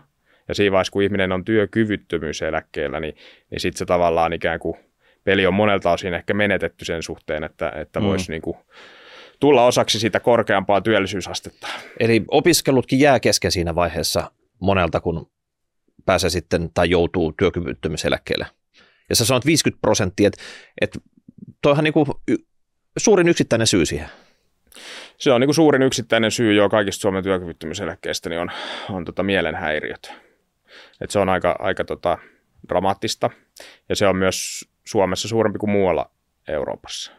[0.48, 3.16] Ja siinä vaiheessa, kun ihminen on työkyvyttömyyseläkkeellä, niin,
[3.52, 4.78] niin sitten se tavallaan ikään kuin
[5.24, 8.06] peli on monelta osin ehkä menetetty sen suhteen, että, että mm.
[8.06, 8.58] voisi niin kuin
[9.40, 11.68] tulla osaksi sitä korkeampaa työllisyysastetta.
[12.00, 15.32] Eli opiskelutkin jää kesken siinä vaiheessa monelta, kun
[16.06, 18.46] pääsee sitten tai joutuu työkyvyttömyyseläkkeelle.
[19.10, 20.42] Ja sä sanoit 50 prosenttia, että,
[20.82, 21.00] että
[21.62, 22.08] toihan niin kuin
[22.98, 24.10] suurin yksittäinen syy siihen.
[25.18, 28.52] Se on niin kuin suurin yksittäinen syy jo kaikista Suomen työkyvyttömyyseläkkeistä, niin on,
[28.90, 30.14] on tota mielenhäiriöt.
[31.02, 32.18] Et se on aika, aika tota
[32.70, 33.30] dramaattista
[33.90, 36.12] ja se on myös Suomessa suurempi kuin muualla
[36.48, 37.12] Euroopassa.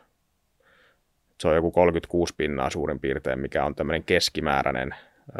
[1.40, 4.94] Se on joku 36 pinnaa suurin piirtein, mikä on tämmöinen keskimääräinen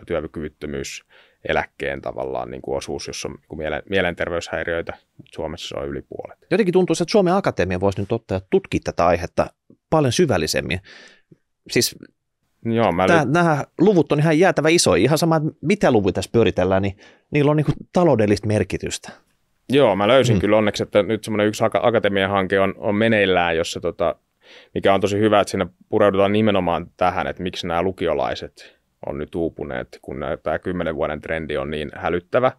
[0.06, 1.04] työkyvyttömyys
[1.48, 6.02] eläkkeen tavallaan niin kuin osuus, jossa on niin mielen, mielenterveyshäiriöitä, mutta Suomessa se on yli
[6.02, 6.38] puolet.
[6.50, 9.46] Jotenkin tuntuu, että Suomen Akatemia voisi nyt ottaa ja tutkia tätä aihetta
[9.90, 10.80] paljon syvällisemmin.
[11.70, 11.96] Siis
[12.64, 14.94] Joo, mä Tää, nämä luvut on ihan jäätävä iso.
[14.94, 16.96] Ihan sama, että mitä luvut tässä pyöritellään, niin
[17.30, 19.12] niillä on niin taloudellista merkitystä.
[19.68, 20.40] Joo, mä löysin mm.
[20.40, 24.14] kyllä onneksi, että nyt semmoinen yksi akatemian hanke on, on meneillään, jossa tota,
[24.74, 29.34] mikä on tosi hyvä, että siinä pureudutaan nimenomaan tähän, että miksi nämä lukiolaiset on nyt
[29.34, 32.52] uupuneet, kun tämä kymmenen vuoden trendi on niin hälyttävä.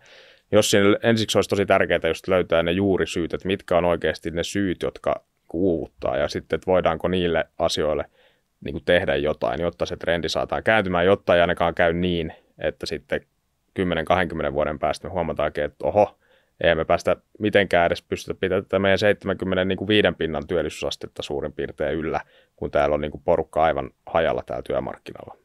[0.52, 4.44] Jos siinä ensiksi olisi tosi tärkeää just löytää ne juurisyyt, että mitkä on oikeasti ne
[4.44, 5.24] syyt, jotka
[5.54, 8.06] uuvuttaa, ja sitten, että voidaanko niille asioille–
[8.66, 12.86] niin kuin tehdä jotain, jotta se trendi saadaan kääntymään, jotta ei ainakaan käy niin, että
[12.86, 13.22] sitten
[14.50, 16.20] 10-20 vuoden päästä me huomataankin, että oho,
[16.64, 22.22] ei me päästä mitenkään edes pystytä pitämään tätä meidän 75 pinnan työllisyysastetta suurin piirtein yllä,
[22.56, 25.38] kun täällä on niin kuin porukka aivan hajalla täällä työmarkkinalla.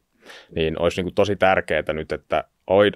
[0.55, 2.43] Niin olisi niin kuin tosi tärkeää nyt, että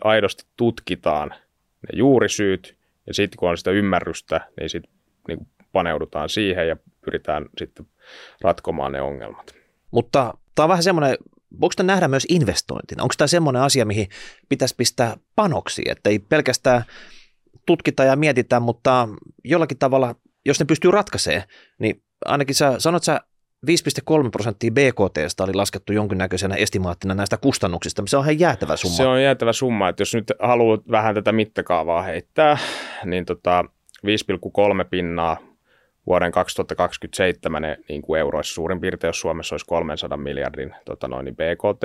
[0.04, 2.78] aidosti tutkitaan ne juurisyyt,
[3.08, 4.94] ja sitten kun on sitä ymmärrystä, niin sitten
[5.28, 6.76] niin paneudutaan siihen ja
[7.06, 7.86] pyritään sitten
[8.42, 9.56] ratkomaan ne ongelmat.
[9.92, 11.18] Mutta tämä on vähän semmoinen,
[11.62, 13.04] voiko tämä nähdä myös investointina?
[13.04, 14.08] Onko tämä semmoinen asia, mihin
[14.50, 16.84] pitäisi pistää panoksi, että ei pelkästään
[17.66, 19.10] tutkita ja mietitä, mutta
[19.44, 20.16] jollakin tavalla,
[20.46, 21.48] jos ne pystyy ratkaisemaan,
[21.80, 23.22] niin ainakin sä sanot sä
[23.68, 28.03] 5,3 prosenttia BKT oli laskettu jonkinnäköisenä estimaattina näistä kustannuksista.
[28.05, 28.95] Se on ihan jäätävä summa.
[28.95, 32.57] Se on jäätävä summa, että jos nyt haluat vähän tätä mittakaavaa heittää,
[33.05, 33.66] niin tota
[34.05, 35.38] 5,3 pinnaa
[36.07, 41.36] vuoden 2027 niin kuin euroissa suurin piirtein, jos Suomessa olisi 300 miljardin tota noin, niin
[41.36, 41.84] BKT,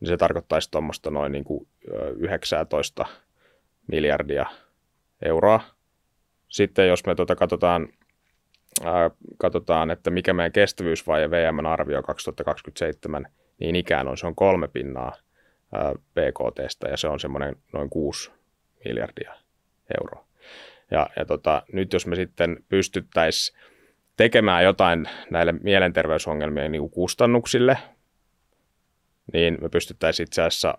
[0.00, 1.68] niin se tarkoittaisi tuommoista noin niin kuin
[2.16, 3.06] 19
[3.86, 4.46] miljardia
[5.22, 5.60] euroa.
[6.48, 7.88] Sitten jos me tota katsotaan,
[9.38, 13.26] katsotaan, että mikä meidän kestävyysvaje VM arvio 2027,
[13.60, 15.12] niin ikään on, se on kolme pinnaa
[16.14, 18.30] BKTstä ja se on semmoinen noin 6
[18.84, 19.34] miljardia
[20.00, 20.28] euroa.
[20.90, 23.58] Ja, ja tota, nyt jos me sitten pystyttäisiin
[24.16, 27.78] tekemään jotain näille mielenterveysongelmien niin kustannuksille,
[29.32, 30.78] niin me pystyttäisiin itse asiassa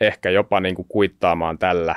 [0.00, 1.96] ehkä jopa niin kuin kuittaamaan tällä.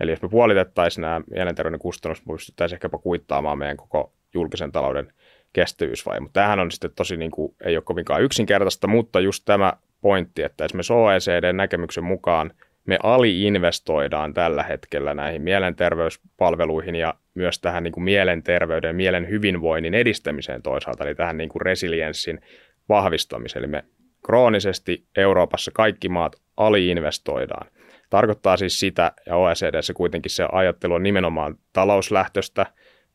[0.00, 4.72] Eli jos me puolitettaisiin nämä mielenterveyden kustannukset, me pystyttäisiin ehkä jopa kuittaamaan meidän koko julkisen
[4.72, 5.12] talouden
[5.52, 6.20] kestävyysvaje.
[6.20, 10.42] Mutta tämähän on sitten tosi, niin kuin, ei ole kovinkaan yksinkertaista, mutta just tämä pointti,
[10.42, 12.52] että esimerkiksi OECDn näkemyksen mukaan–
[12.86, 19.94] me aliinvestoidaan tällä hetkellä näihin mielenterveyspalveluihin ja myös tähän niin kuin mielenterveyden ja mielen hyvinvoinnin
[19.94, 22.40] edistämiseen toisaalta, eli tähän niin kuin resilienssin
[22.88, 23.64] vahvistamiseen.
[23.64, 23.84] Eli me
[24.26, 27.66] kroonisesti Euroopassa kaikki maat aliinvestoidaan
[28.12, 32.66] Tarkoittaa siis sitä, ja OECDssä kuitenkin se ajattelu on nimenomaan talouslähtöstä,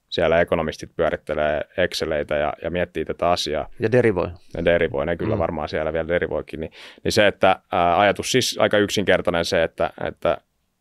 [0.10, 3.70] siellä ekonomistit pyörittelee Exceleitä ja, ja miettii tätä asiaa.
[3.80, 4.28] Ja derivoi.
[4.58, 5.40] Ja derivoi, ne kyllä mm.
[5.40, 6.60] varmaan siellä vielä derivoikin.
[6.60, 6.72] Niin,
[7.04, 10.38] niin se, että ää, ajatus siis aika yksinkertainen se, että, että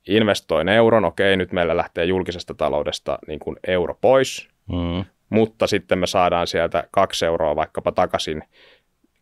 [0.09, 5.05] investoin euron, okei, nyt meillä lähtee julkisesta taloudesta niin kuin euro pois, mm.
[5.31, 8.43] mutta sitten me saadaan sieltä kaksi euroa vaikkapa takaisin,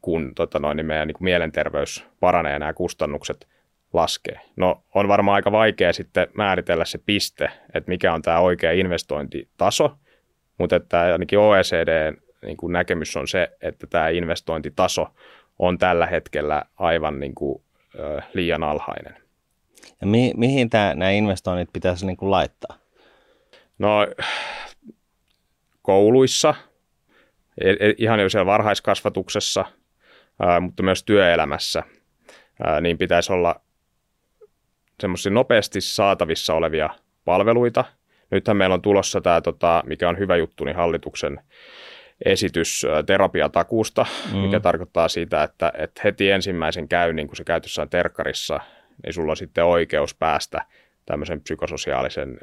[0.03, 3.54] kun tota noin, niin meidän niin kuin mielenterveys paranee ja nämä kustannukset
[3.95, 4.41] laskee.
[4.57, 9.97] No on varmaan aika vaikea sitten määritellä se piste, että mikä on tämä oikea investointitaso,
[10.59, 12.13] mutta että ainakin OECD
[12.47, 15.07] niin kuin näkemys on se, että tämä investointitaso
[15.59, 17.63] on tällä hetkellä aivan niin kuin,
[17.99, 19.17] ö, liian alhainen.
[20.01, 22.79] Ja mi- mihin tämä, nämä investoinnit pitäisi niin kuin laittaa?
[23.79, 24.07] No
[25.83, 26.55] kouluissa,
[27.61, 29.65] e, e, ihan jo siellä varhaiskasvatuksessa,
[30.61, 31.83] mutta myös työelämässä,
[32.81, 33.61] niin pitäisi olla
[35.01, 36.91] semmoisia nopeasti saatavissa olevia
[37.25, 37.85] palveluita.
[38.31, 41.41] Nythän meillä on tulossa tämä, tota, mikä on hyvä juttu, niin hallituksen
[42.25, 44.39] esitys terapiatakuusta, mm.
[44.39, 48.61] mikä tarkoittaa sitä, että, että heti ensimmäisen käynnin, kun se käytössä on terkkarissa,
[49.05, 50.65] niin sulla on sitten oikeus päästä
[51.07, 52.39] tämmöisen psykososiaalisen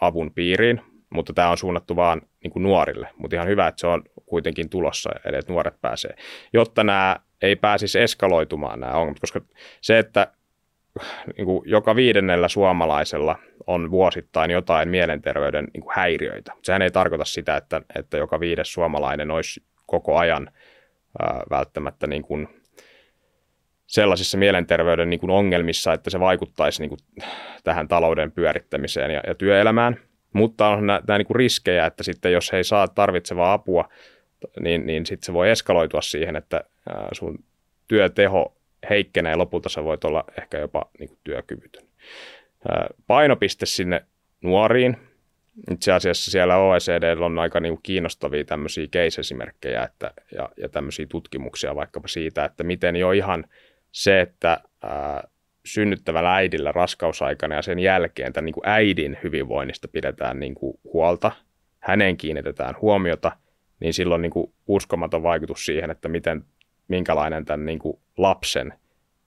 [0.00, 0.80] avun piiriin,
[1.10, 4.70] mutta tämä on suunnattu vaan niin kuin nuorille, mutta ihan hyvä, että se on kuitenkin
[4.70, 6.14] tulossa, eli että nuoret pääsee,
[6.52, 9.40] jotta nämä ei pääsisi eskaloitumaan nämä ongelmat, koska
[9.80, 10.32] se, että
[11.36, 16.52] niin kuin joka viidennellä suomalaisella on vuosittain jotain mielenterveyden niin kuin häiriöitä.
[16.62, 20.50] Sehän ei tarkoita sitä, että, että joka viides suomalainen olisi koko ajan
[21.22, 22.48] ää, välttämättä niin kuin
[23.86, 26.98] sellaisissa mielenterveyden niin kuin ongelmissa, että se vaikuttaisi niin kuin
[27.64, 29.96] tähän talouden pyörittämiseen ja, ja työelämään.
[30.32, 33.88] Mutta on nämä niin kuin riskejä, että sitten jos he ei saa tarvitsevaa apua,
[34.60, 37.44] niin, niin sitten se voi eskaloitua siihen, että ää, sun
[37.88, 38.55] työteho
[38.90, 41.82] heikkenee ja lopulta sä voit olla ehkä jopa niin kuin työkyvytön.
[43.06, 44.04] Painopiste sinne
[44.42, 44.96] nuoriin.
[45.70, 51.06] Itse asiassa siellä OECD on aika niin kuin kiinnostavia tämmöisiä case-esimerkkejä että, ja, ja tämmöisiä
[51.08, 53.44] tutkimuksia vaikkapa siitä, että miten jo ihan
[53.92, 55.28] se, että ää,
[55.66, 61.32] synnyttävällä äidillä raskausaikana ja sen jälkeen tämän niin kuin äidin hyvinvoinnista pidetään niin kuin huolta,
[61.78, 63.32] häneen kiinnitetään huomiota,
[63.80, 66.44] niin silloin niin kuin uskomaton vaikutus siihen, että miten
[66.88, 68.72] minkälainen tämän niin kuin lapsen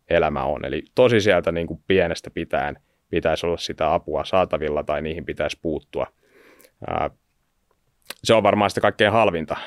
[0.10, 0.66] elämä on.
[0.66, 2.80] Eli tosi sieltä niin kuin pienestä pitäen
[3.10, 6.08] pitäisi olla sitä apua saatavilla tai niihin pitäisi puuttua.
[6.88, 7.10] Ää,
[8.24, 9.58] se on varmaan sitä kaikkein halvinta,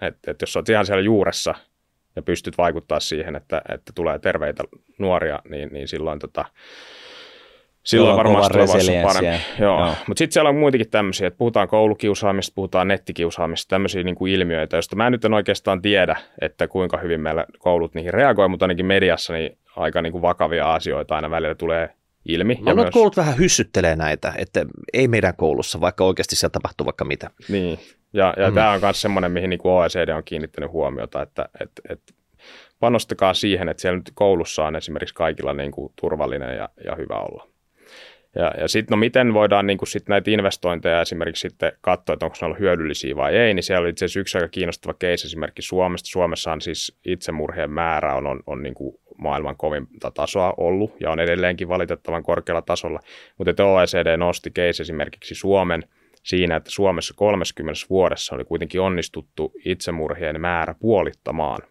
[0.00, 1.54] että et jos olet ihan siellä juuressa
[2.16, 4.64] ja pystyt vaikuttaa siihen, että, että tulee terveitä
[4.98, 6.44] nuoria, niin, niin silloin tota,
[7.82, 9.40] Silloin varmasti tulevaisuus on parempi.
[9.58, 9.80] Joo.
[9.80, 9.94] Joo.
[10.06, 14.76] Mutta sitten siellä on muitakin tämmöisiä, että puhutaan koulukiusaamista, puhutaan nettikiusaamista, tämmöisiä niin kuin ilmiöitä,
[14.76, 18.86] joista mä nyt en oikeastaan tiedä, että kuinka hyvin meillä koulut niihin reagoi, mutta ainakin
[18.86, 21.90] mediassa niin aika niin kuin vakavia asioita aina välillä tulee
[22.28, 22.58] ilmi.
[22.60, 22.90] Mä ja myös...
[22.92, 27.30] koulut vähän hyssyttelee näitä, että ei meidän koulussa, vaikka oikeasti siellä tapahtuu vaikka mitä.
[27.48, 27.78] Niin,
[28.12, 28.54] ja, ja mm.
[28.54, 32.14] tämä on myös semmoinen, mihin niin kuin OECD on kiinnittänyt huomiota, että, että, että
[32.80, 37.20] panostakaa siihen, että siellä nyt koulussa on esimerkiksi kaikilla niin kuin turvallinen ja, ja hyvä
[37.20, 37.48] olla.
[38.34, 42.26] Ja, ja sitten no miten voidaan niin kuin sit näitä investointeja esimerkiksi sitten katsoa, että
[42.26, 45.26] onko ne ollut hyödyllisiä vai ei, niin siellä oli itse asiassa yksi aika kiinnostava case
[45.26, 46.08] esimerkki Suomesta.
[46.08, 51.20] Suomessahan siis itsemurhien määrä on, on, on niin kuin maailman kovinta tasoa ollut ja on
[51.20, 53.00] edelleenkin valitettavan korkealla tasolla,
[53.38, 55.82] mutta OECD nosti case esimerkiksi Suomen
[56.22, 61.62] siinä, että Suomessa 30 vuodessa oli kuitenkin onnistuttu itsemurhien määrä puolittamaan.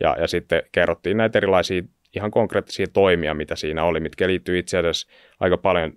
[0.00, 1.82] Ja, ja sitten kerrottiin näitä erilaisia
[2.16, 5.08] ihan konkreettisia toimia, mitä siinä oli, mitkä liittyy itse asiassa
[5.40, 5.92] aika paljon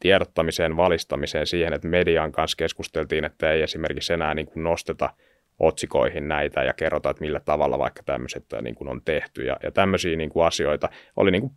[0.00, 5.10] tiedottamiseen, valistamiseen, siihen, että median kanssa keskusteltiin, että ei esimerkiksi enää niin kuin nosteta
[5.58, 9.44] otsikoihin näitä ja kerrota, että millä tavalla vaikka tämmöiset niin kuin on tehty.
[9.44, 11.52] Ja, ja tämmöisiä niin kuin asioita oli niin kuin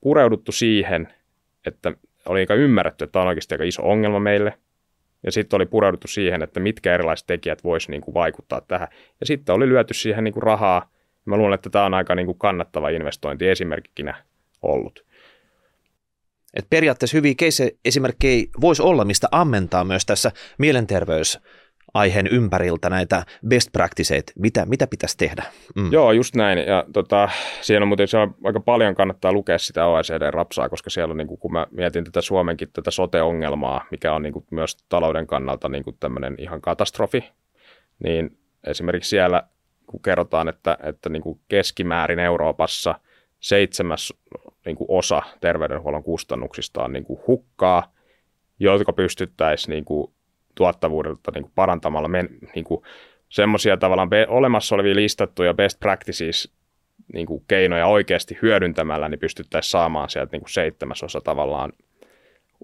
[0.00, 1.08] pureuduttu siihen,
[1.66, 1.92] että
[2.26, 4.54] oli aika ymmärretty, että tämä on oikeasti aika iso ongelma meille.
[5.22, 8.88] Ja sitten oli pureuduttu siihen, että mitkä erilaiset tekijät voisivat niin kuin vaikuttaa tähän.
[9.20, 10.90] Ja sitten oli lyöty siihen niin kuin rahaa
[11.28, 14.14] Mä luulen, että tämä on aika niin kuin kannattava investointi esimerkkinä
[14.62, 15.04] ollut.
[16.54, 21.40] Et periaatteessa hyviä case-esimerkkejä voisi olla, mistä ammentaa myös tässä mielenterveys
[21.94, 25.42] aiheen ympäriltä näitä best practiceita, mitä, mitä pitäisi tehdä?
[25.76, 25.92] Mm.
[25.92, 26.58] Joo, just näin.
[26.58, 27.28] Ja tota,
[27.60, 31.38] siellä on muuten siellä aika paljon kannattaa lukea sitä OECD-rapsaa, koska siellä on, niin kuin,
[31.38, 35.84] kun mä mietin tätä Suomenkin tätä sote-ongelmaa, mikä on niin kuin, myös talouden kannalta niin
[35.84, 37.24] kuin tämmöinen ihan katastrofi,
[38.04, 39.42] niin esimerkiksi siellä
[39.88, 42.94] kun kerrotaan, että, että niin kuin keskimäärin Euroopassa
[43.40, 44.14] seitsemäs
[44.66, 47.92] niin kuin osa terveydenhuollon kustannuksista on niin kuin hukkaa,
[48.58, 50.12] jotka pystyttäisiin niin kuin
[50.54, 52.08] tuottavuudelta niin kuin parantamalla.
[52.08, 52.82] Men, niin kuin
[53.28, 56.52] semmoisia tavallaan be, olemassa olevia listattuja best practices
[57.12, 61.72] niin kuin keinoja oikeasti hyödyntämällä, niin pystyttäisiin saamaan sieltä niin kuin seitsemäsosa tavallaan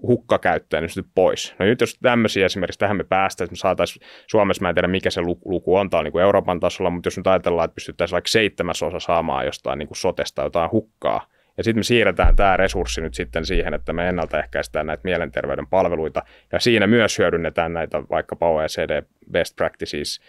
[0.01, 1.55] hukkakäyttöä nyt pois.
[1.59, 4.87] No nyt jos tämmöisiä esimerkiksi tähän me päästään, että me saataisiin Suomessa, mä en tiedä
[4.87, 7.75] mikä se luku on, tämä on niin kuin Euroopan tasolla, mutta jos nyt ajatellaan, että
[7.75, 11.27] pystyttäisiin vaikka seitsemäsosa saamaan jostain niin kuin sotesta jotain hukkaa,
[11.57, 16.23] ja sitten me siirretään tämä resurssi nyt sitten siihen, että me ennaltaehkäistään näitä mielenterveyden palveluita,
[16.51, 20.21] ja siinä myös hyödynnetään näitä vaikkapa OECD Best Practices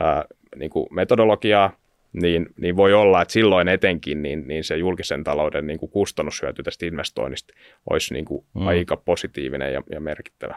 [0.00, 0.24] ää,
[0.56, 1.76] niin kuin metodologiaa,
[2.22, 6.62] niin, niin voi olla, että silloin etenkin niin, niin se julkisen talouden niin kuin kustannushyöty
[6.62, 7.54] tästä investoinnista
[7.90, 8.66] olisi niin kuin mm.
[8.66, 10.56] aika positiivinen ja, ja merkittävä.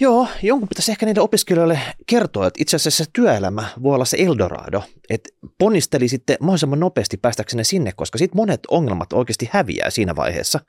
[0.00, 4.82] Joo, jonkun pitäisi ehkä niille opiskelijoille kertoa, että itse asiassa työelämä voi olla se Eldorado,
[5.10, 5.28] että
[5.58, 10.60] ponnisteli sitten mahdollisimman nopeasti päästäksenne sinne, koska sitten monet ongelmat oikeasti häviää siinä vaiheessa.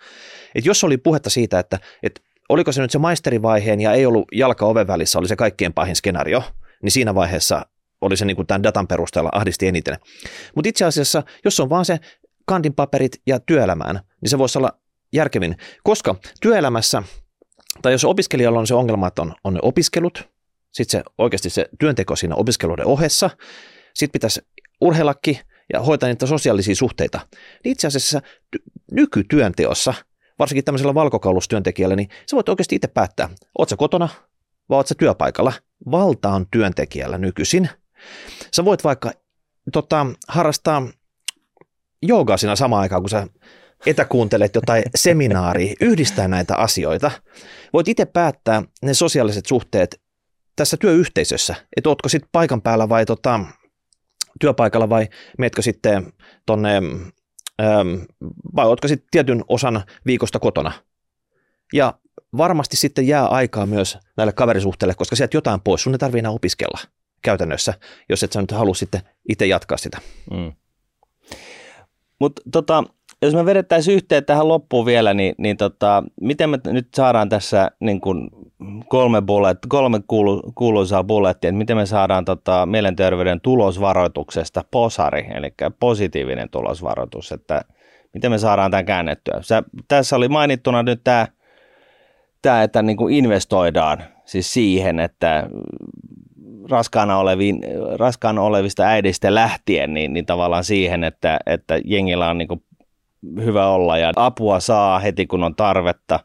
[0.55, 4.27] Että jos oli puhetta siitä, että, että oliko se nyt se maisterivaiheen ja ei ollut
[4.31, 6.43] jalka oven välissä, oli se kaikkein pahin skenaario,
[6.83, 7.65] niin siinä vaiheessa
[8.01, 9.97] oli se niin kuin tämän datan perusteella ahdisti eniten.
[10.55, 11.99] Mutta itse asiassa, jos on vaan se
[12.45, 14.71] kantin paperit ja työelämään, niin se voisi olla
[15.13, 17.03] järkevin, koska työelämässä,
[17.81, 20.29] tai jos opiskelijalla on se ongelma, että on, on ne opiskelut,
[20.71, 23.29] sitten se oikeasti se työnteko siinä opiskeluiden ohessa,
[23.93, 24.41] sitten pitäisi
[24.81, 25.39] urheillakin
[25.73, 27.19] ja hoitaa niitä sosiaalisia suhteita.
[27.63, 28.21] Niin itse asiassa
[28.91, 29.93] nykytyönteossa,
[30.39, 34.09] varsinkin tämmöisellä valkokaulustyöntekijällä, niin sä voit oikeasti itse päättää, oot sä kotona
[34.69, 35.53] vai oot sä työpaikalla.
[35.91, 37.69] Valta on työntekijällä nykyisin–
[38.55, 39.11] Sä voit vaikka
[39.71, 40.87] tota, harrastaa
[42.01, 43.27] joogaa siinä samaan aikaan, kun sä
[43.85, 47.11] etäkuuntelet jotain seminaaria, yhdistää näitä asioita.
[47.73, 50.01] Voit itse päättää ne sosiaaliset suhteet
[50.55, 53.39] tässä työyhteisössä, että ootko sitten paikan päällä vai tota,
[54.39, 56.13] työpaikalla vai meetkö sitten
[56.45, 56.77] tonne,
[57.61, 58.01] ähm,
[58.55, 60.71] vai ootko sitten tietyn osan viikosta kotona.
[61.73, 61.93] Ja
[62.37, 66.31] varmasti sitten jää aikaa myös näille kaverisuhteille, koska sieltä jotain pois, sun ei tarvitse enää
[66.31, 66.79] opiskella
[67.21, 67.73] käytännössä,
[68.09, 69.97] jos et sä nyt halua sitten itse jatkaa sitä.
[70.31, 70.53] Mm.
[72.19, 72.83] Mutta tota,
[73.21, 77.71] jos me vedettäisiin yhteen tähän loppuun vielä, niin, niin tota, miten me nyt saadaan tässä
[77.79, 78.29] niin kun
[78.87, 85.53] kolme, bullet, kolme kuulu, kuuluisaa bullettia, että miten me saadaan tota, mielenterveyden tulosvaroituksesta posari, eli
[85.79, 87.61] positiivinen tulosvaroitus, että
[88.13, 89.37] miten me saadaan tämän käännettyä.
[89.41, 91.27] Sä, tässä oli mainittuna nyt tämä,
[92.41, 95.49] tämä että niin investoidaan siis siihen, että
[96.69, 97.61] raskaana, oleviin,
[97.95, 102.63] raskaana olevista äidistä lähtien, niin, niin tavallaan siihen, että, että jengillä on niin kuin
[103.43, 106.19] hyvä olla ja apua saa heti, kun on tarvetta.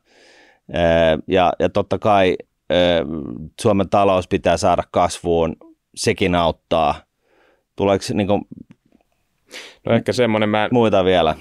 [1.29, 2.37] Ja, ja totta kai
[3.61, 5.57] Suomen talous pitää saada kasvuun,
[5.95, 6.95] sekin auttaa.
[7.77, 8.43] Tuleeko niin kuin,
[9.87, 11.35] No ehkä semmoinen, mä, muita vielä.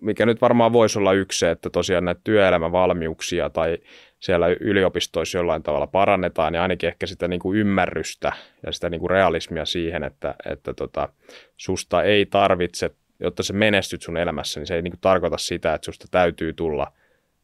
[0.00, 3.78] mikä nyt varmaan voisi olla yksi että tosiaan näitä työelämävalmiuksia tai
[4.20, 8.32] siellä yliopistoissa jollain tavalla parannetaan ja ainakin ehkä sitä niin kuin ymmärrystä
[8.66, 11.08] ja sitä niin kuin realismia siihen, että, että tota,
[11.56, 12.90] susta ei tarvitse,
[13.20, 16.52] jotta se menestyt sun elämässä, niin se ei niin kuin tarkoita sitä, että susta täytyy
[16.52, 16.92] tulla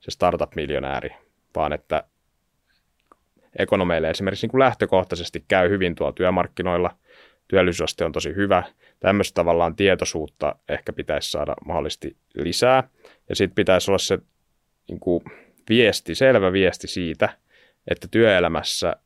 [0.00, 1.10] se startup-miljonääri,
[1.56, 2.04] vaan että
[3.58, 6.96] ekonomeille esimerkiksi niin kuin lähtökohtaisesti käy hyvin tuolla työmarkkinoilla,
[7.48, 8.62] työllisyysaste on tosi hyvä,
[9.00, 12.88] tämmöistä tavallaan tietoisuutta ehkä pitäisi saada mahdollisesti lisää,
[13.28, 14.18] ja sitten pitäisi olla se
[14.88, 15.22] niin kuin,
[15.68, 17.28] viesti, selvä viesti siitä,
[17.90, 18.96] että työelämässä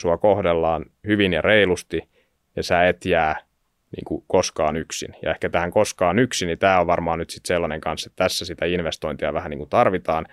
[0.00, 2.08] sua kohdellaan hyvin ja reilusti
[2.56, 3.36] ja sä et jää
[3.96, 5.16] niin kuin koskaan yksin.
[5.22, 8.44] Ja ehkä tähän koskaan yksin, niin tämä on varmaan nyt sitten sellainen kanssa, että tässä
[8.44, 10.26] sitä investointia vähän niin kuin tarvitaan.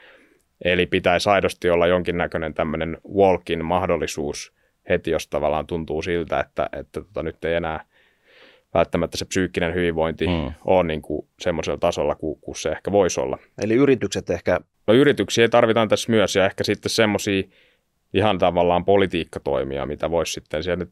[0.63, 4.53] Eli pitäisi aidosti olla jonkinnäköinen tämmöinen walkin mahdollisuus
[4.89, 7.85] heti, jos tavallaan tuntuu siltä, että, että tota, nyt ei enää
[8.73, 10.53] välttämättä se psyykkinen hyvinvointi mm.
[10.65, 13.37] on niin kuin semmoisella tasolla kuin, kuin se ehkä voisi olla.
[13.63, 17.43] Eli yritykset ehkä No yrityksiä tarvitaan tässä myös ja ehkä sitten semmoisia
[18.13, 20.85] ihan tavallaan politiikkatoimia, mitä voisi sitten siellä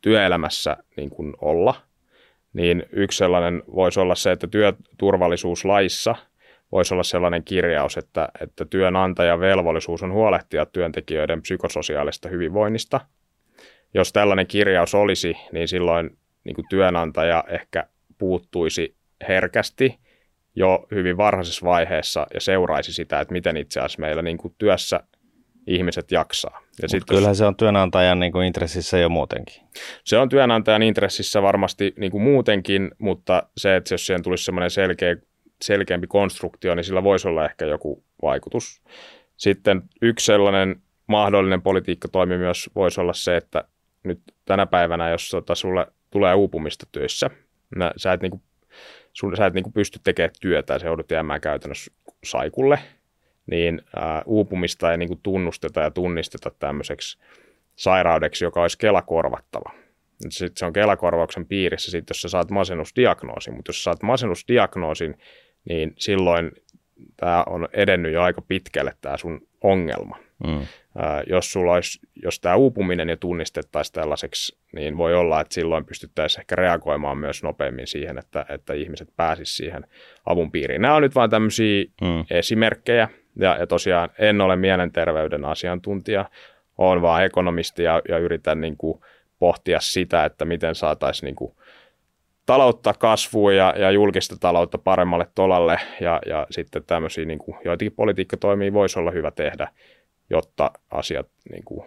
[0.00, 1.74] työelämässä niin kuin olla.
[2.52, 6.14] Niin yksi sellainen voisi olla se, että työturvallisuuslaissa
[6.72, 13.00] voisi olla sellainen kirjaus, että, että työnantajan velvollisuus on huolehtia työntekijöiden psykososiaalista hyvinvoinnista.
[13.94, 16.18] Jos tällainen kirjaus olisi, niin silloin
[16.48, 17.86] niin kuin työnantaja ehkä
[18.18, 18.94] puuttuisi
[19.28, 19.98] herkästi
[20.54, 25.00] jo hyvin varhaisessa vaiheessa ja seuraisi sitä, että miten itse asiassa meillä niin kuin työssä
[25.66, 26.62] ihmiset jaksaa.
[26.82, 29.62] Ja sit kyllähän jos, se on työnantajan niin kuin intressissä jo muutenkin.
[30.04, 34.70] Se on työnantajan intressissä varmasti niin kuin muutenkin, mutta se, että jos siihen tulisi semmoinen
[34.70, 35.16] selkeä,
[35.62, 38.82] selkeämpi konstruktio, niin sillä voisi olla ehkä joku vaikutus.
[39.36, 43.64] Sitten yksi sellainen mahdollinen politiikkatoimi myös voisi olla se, että
[44.02, 47.30] nyt tänä päivänä, jos tota, sulle tulee uupumista työssä,
[47.96, 48.42] sä et niin kuin
[49.12, 51.92] sun, sä et niin kuin pysty tekemään työtä ja se joudut jäämään käytännössä
[52.24, 52.78] saikulle,
[53.46, 57.18] niin ää, uupumista ei niin kuin tunnusteta ja tunnisteta tämmöiseksi
[57.76, 59.72] sairaudeksi, joka olisi kelakorvattava.
[60.28, 65.18] Sitten se on Kelakorvauksen piirissä, sit jos sä saat masennusdiagnoosin, mutta jos sä saat masennusdiagnoosin,
[65.64, 66.50] niin silloin
[67.16, 70.18] tämä on edennyt jo aika pitkälle tämä sun ongelma.
[70.46, 70.66] Mm.
[71.26, 76.40] jos, sulla olisi, jos tämä uupuminen jo tunnistettaisiin tällaiseksi, niin voi olla, että silloin pystyttäisiin
[76.40, 79.86] ehkä reagoimaan myös nopeammin siihen, että, että ihmiset pääsisivät siihen
[80.26, 80.82] avun piiriin.
[80.82, 82.24] Nämä on nyt vain tämmöisiä mm.
[82.30, 86.24] esimerkkejä, ja, ja tosiaan en ole mielenterveyden asiantuntija,
[86.78, 89.00] olen vaan ekonomisti ja, ja yritän niin kuin
[89.38, 91.54] pohtia sitä, että miten saataisiin niin kuin
[92.46, 97.92] taloutta kasvua ja, ja julkista taloutta paremmalle tolalle ja, ja sitten tämmöisiä niin kuin, joitakin
[97.92, 99.68] politiikkatoimia voisi olla hyvä tehdä,
[100.30, 101.86] jotta asiat niin kuin,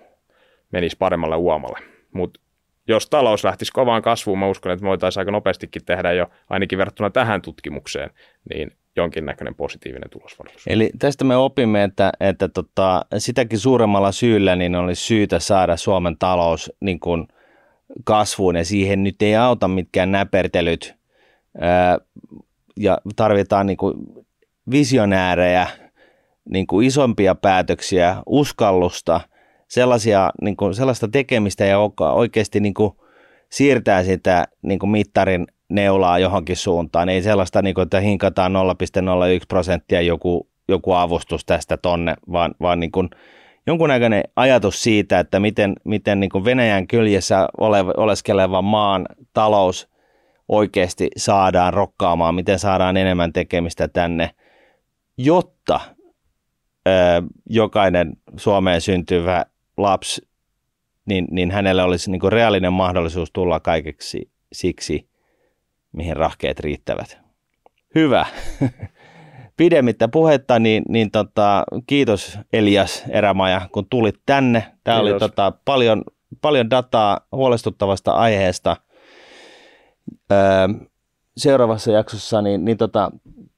[0.72, 1.80] menis paremmalle uomalle.
[2.14, 2.40] Mutta
[2.88, 6.78] jos talous lähtisi kovaan kasvuun, mä uskon, että me voitaisiin aika nopeastikin tehdä jo ainakin
[6.78, 8.10] verrattuna tähän tutkimukseen,
[8.54, 10.64] niin jonkinnäköinen positiivinen tulosvaroitus.
[10.68, 16.18] Eli tästä me opimme, että, että tota, sitäkin suuremmalla syyllä niin olisi syytä saada Suomen
[16.18, 17.28] talous niin kuin–
[18.04, 20.96] kasvuun ja siihen nyt ei auta mitkään näpertelyt
[21.62, 21.98] ää,
[22.78, 23.94] ja tarvitaan niin kuin
[24.72, 25.68] visionäärejä,
[26.50, 29.22] niin kuin isompia päätöksiä, uskallusta,
[29.68, 32.92] sellaisia, niin kuin, sellaista tekemistä ja oikeasti niin kuin
[33.50, 37.10] siirtää sitä niin kuin mittarin neulaa johonkin suuntaan.
[37.10, 38.58] Ei sellaista, niin kuin, että hinkataan 0,01
[39.48, 43.10] prosenttia joku, joku avustus tästä tonne, vaan, vaan niin kuin,
[43.68, 49.90] jonkunnäköinen ajatus siitä, että miten, miten niin kuin Venäjän kyljessä ole, oleskeleva maan talous
[50.48, 54.30] oikeasti saadaan rokkaamaan, miten saadaan enemmän tekemistä tänne,
[55.18, 55.80] jotta
[57.50, 59.46] jokainen Suomeen syntyvä
[59.78, 60.28] lapsi,
[61.06, 65.10] niin, niin hänelle olisi niin kuin reaalinen mahdollisuus tulla kaikeksi siksi,
[65.92, 67.20] mihin rahkeet riittävät.
[67.96, 68.26] Hyvä.
[69.58, 74.64] pidemmittä puhetta, niin, niin tota, kiitos Elias Erämaja, kun tulit tänne.
[74.84, 75.12] Tämä kiitos.
[75.12, 76.04] oli tota, paljon,
[76.42, 78.78] paljon dataa huolestuttavasta aiheesta.
[80.32, 80.38] Öö,
[81.38, 83.12] seuraavassa jaksossa niin, niin tota,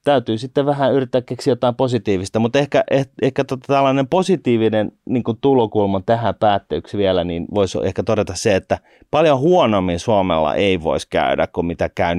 [0.04, 5.24] täytyy sitten vähän yrittää keksiä jotain positiivista, mutta ehkä, eh, ehkä tota, tällainen positiivinen niin
[5.40, 8.78] tulokulma tähän päätteeksi vielä, niin voisi ehkä todeta se, että
[9.10, 12.14] paljon huonommin Suomella ei voisi käydä kuin mitä käy,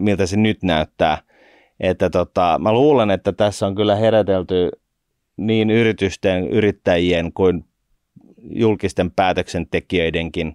[0.00, 1.18] miltä se nyt näyttää–
[1.80, 4.70] että tota, mä luulen, että tässä on kyllä herätelty
[5.36, 7.64] niin yritysten, yrittäjien kuin
[8.50, 10.54] julkisten päätöksentekijöidenkin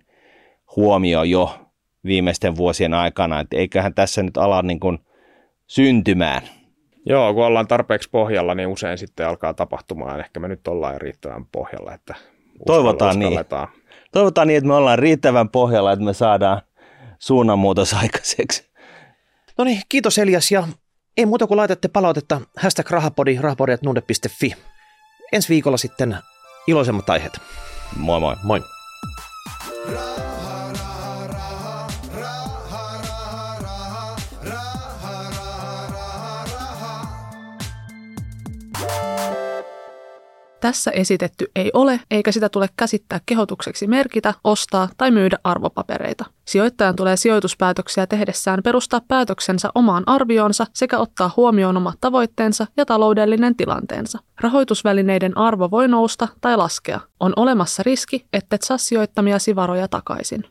[0.75, 1.59] huomio jo
[2.05, 4.99] viimeisten vuosien aikana, että eiköhän tässä nyt ala niin kuin
[5.71, 6.41] syntymään.
[7.05, 10.19] Joo, kun ollaan tarpeeksi pohjalla, niin usein sitten alkaa tapahtumaan.
[10.19, 12.15] Ehkä me nyt ollaan riittävän pohjalla, että
[12.65, 13.39] Toivotaan niin.
[14.11, 16.61] Toivotaan niin, että me ollaan riittävän pohjalla, että me saadaan
[17.19, 18.71] suunnanmuutos aikaiseksi.
[19.57, 20.67] No niin, kiitos Elias ja
[21.17, 24.53] ei muuta kuin laitatte palautetta hashtag rahapodi, rahapodi.nude.fi.
[25.31, 26.17] Ensi viikolla sitten
[26.67, 27.39] iloisemmat aiheet.
[27.95, 28.35] Moi moi.
[28.43, 28.61] Moi.
[40.61, 46.25] Tässä esitetty ei ole, eikä sitä tule käsittää kehotukseksi merkitä, ostaa tai myydä arvopapereita.
[46.45, 53.55] Sijoittajan tulee sijoituspäätöksiä tehdessään perustaa päätöksensä omaan arvioonsa sekä ottaa huomioon omat tavoitteensa ja taloudellinen
[53.55, 54.19] tilanteensa.
[54.41, 56.99] Rahoitusvälineiden arvo voi nousta tai laskea.
[57.19, 60.43] On olemassa riski, että saa sijoittamia varoja takaisin.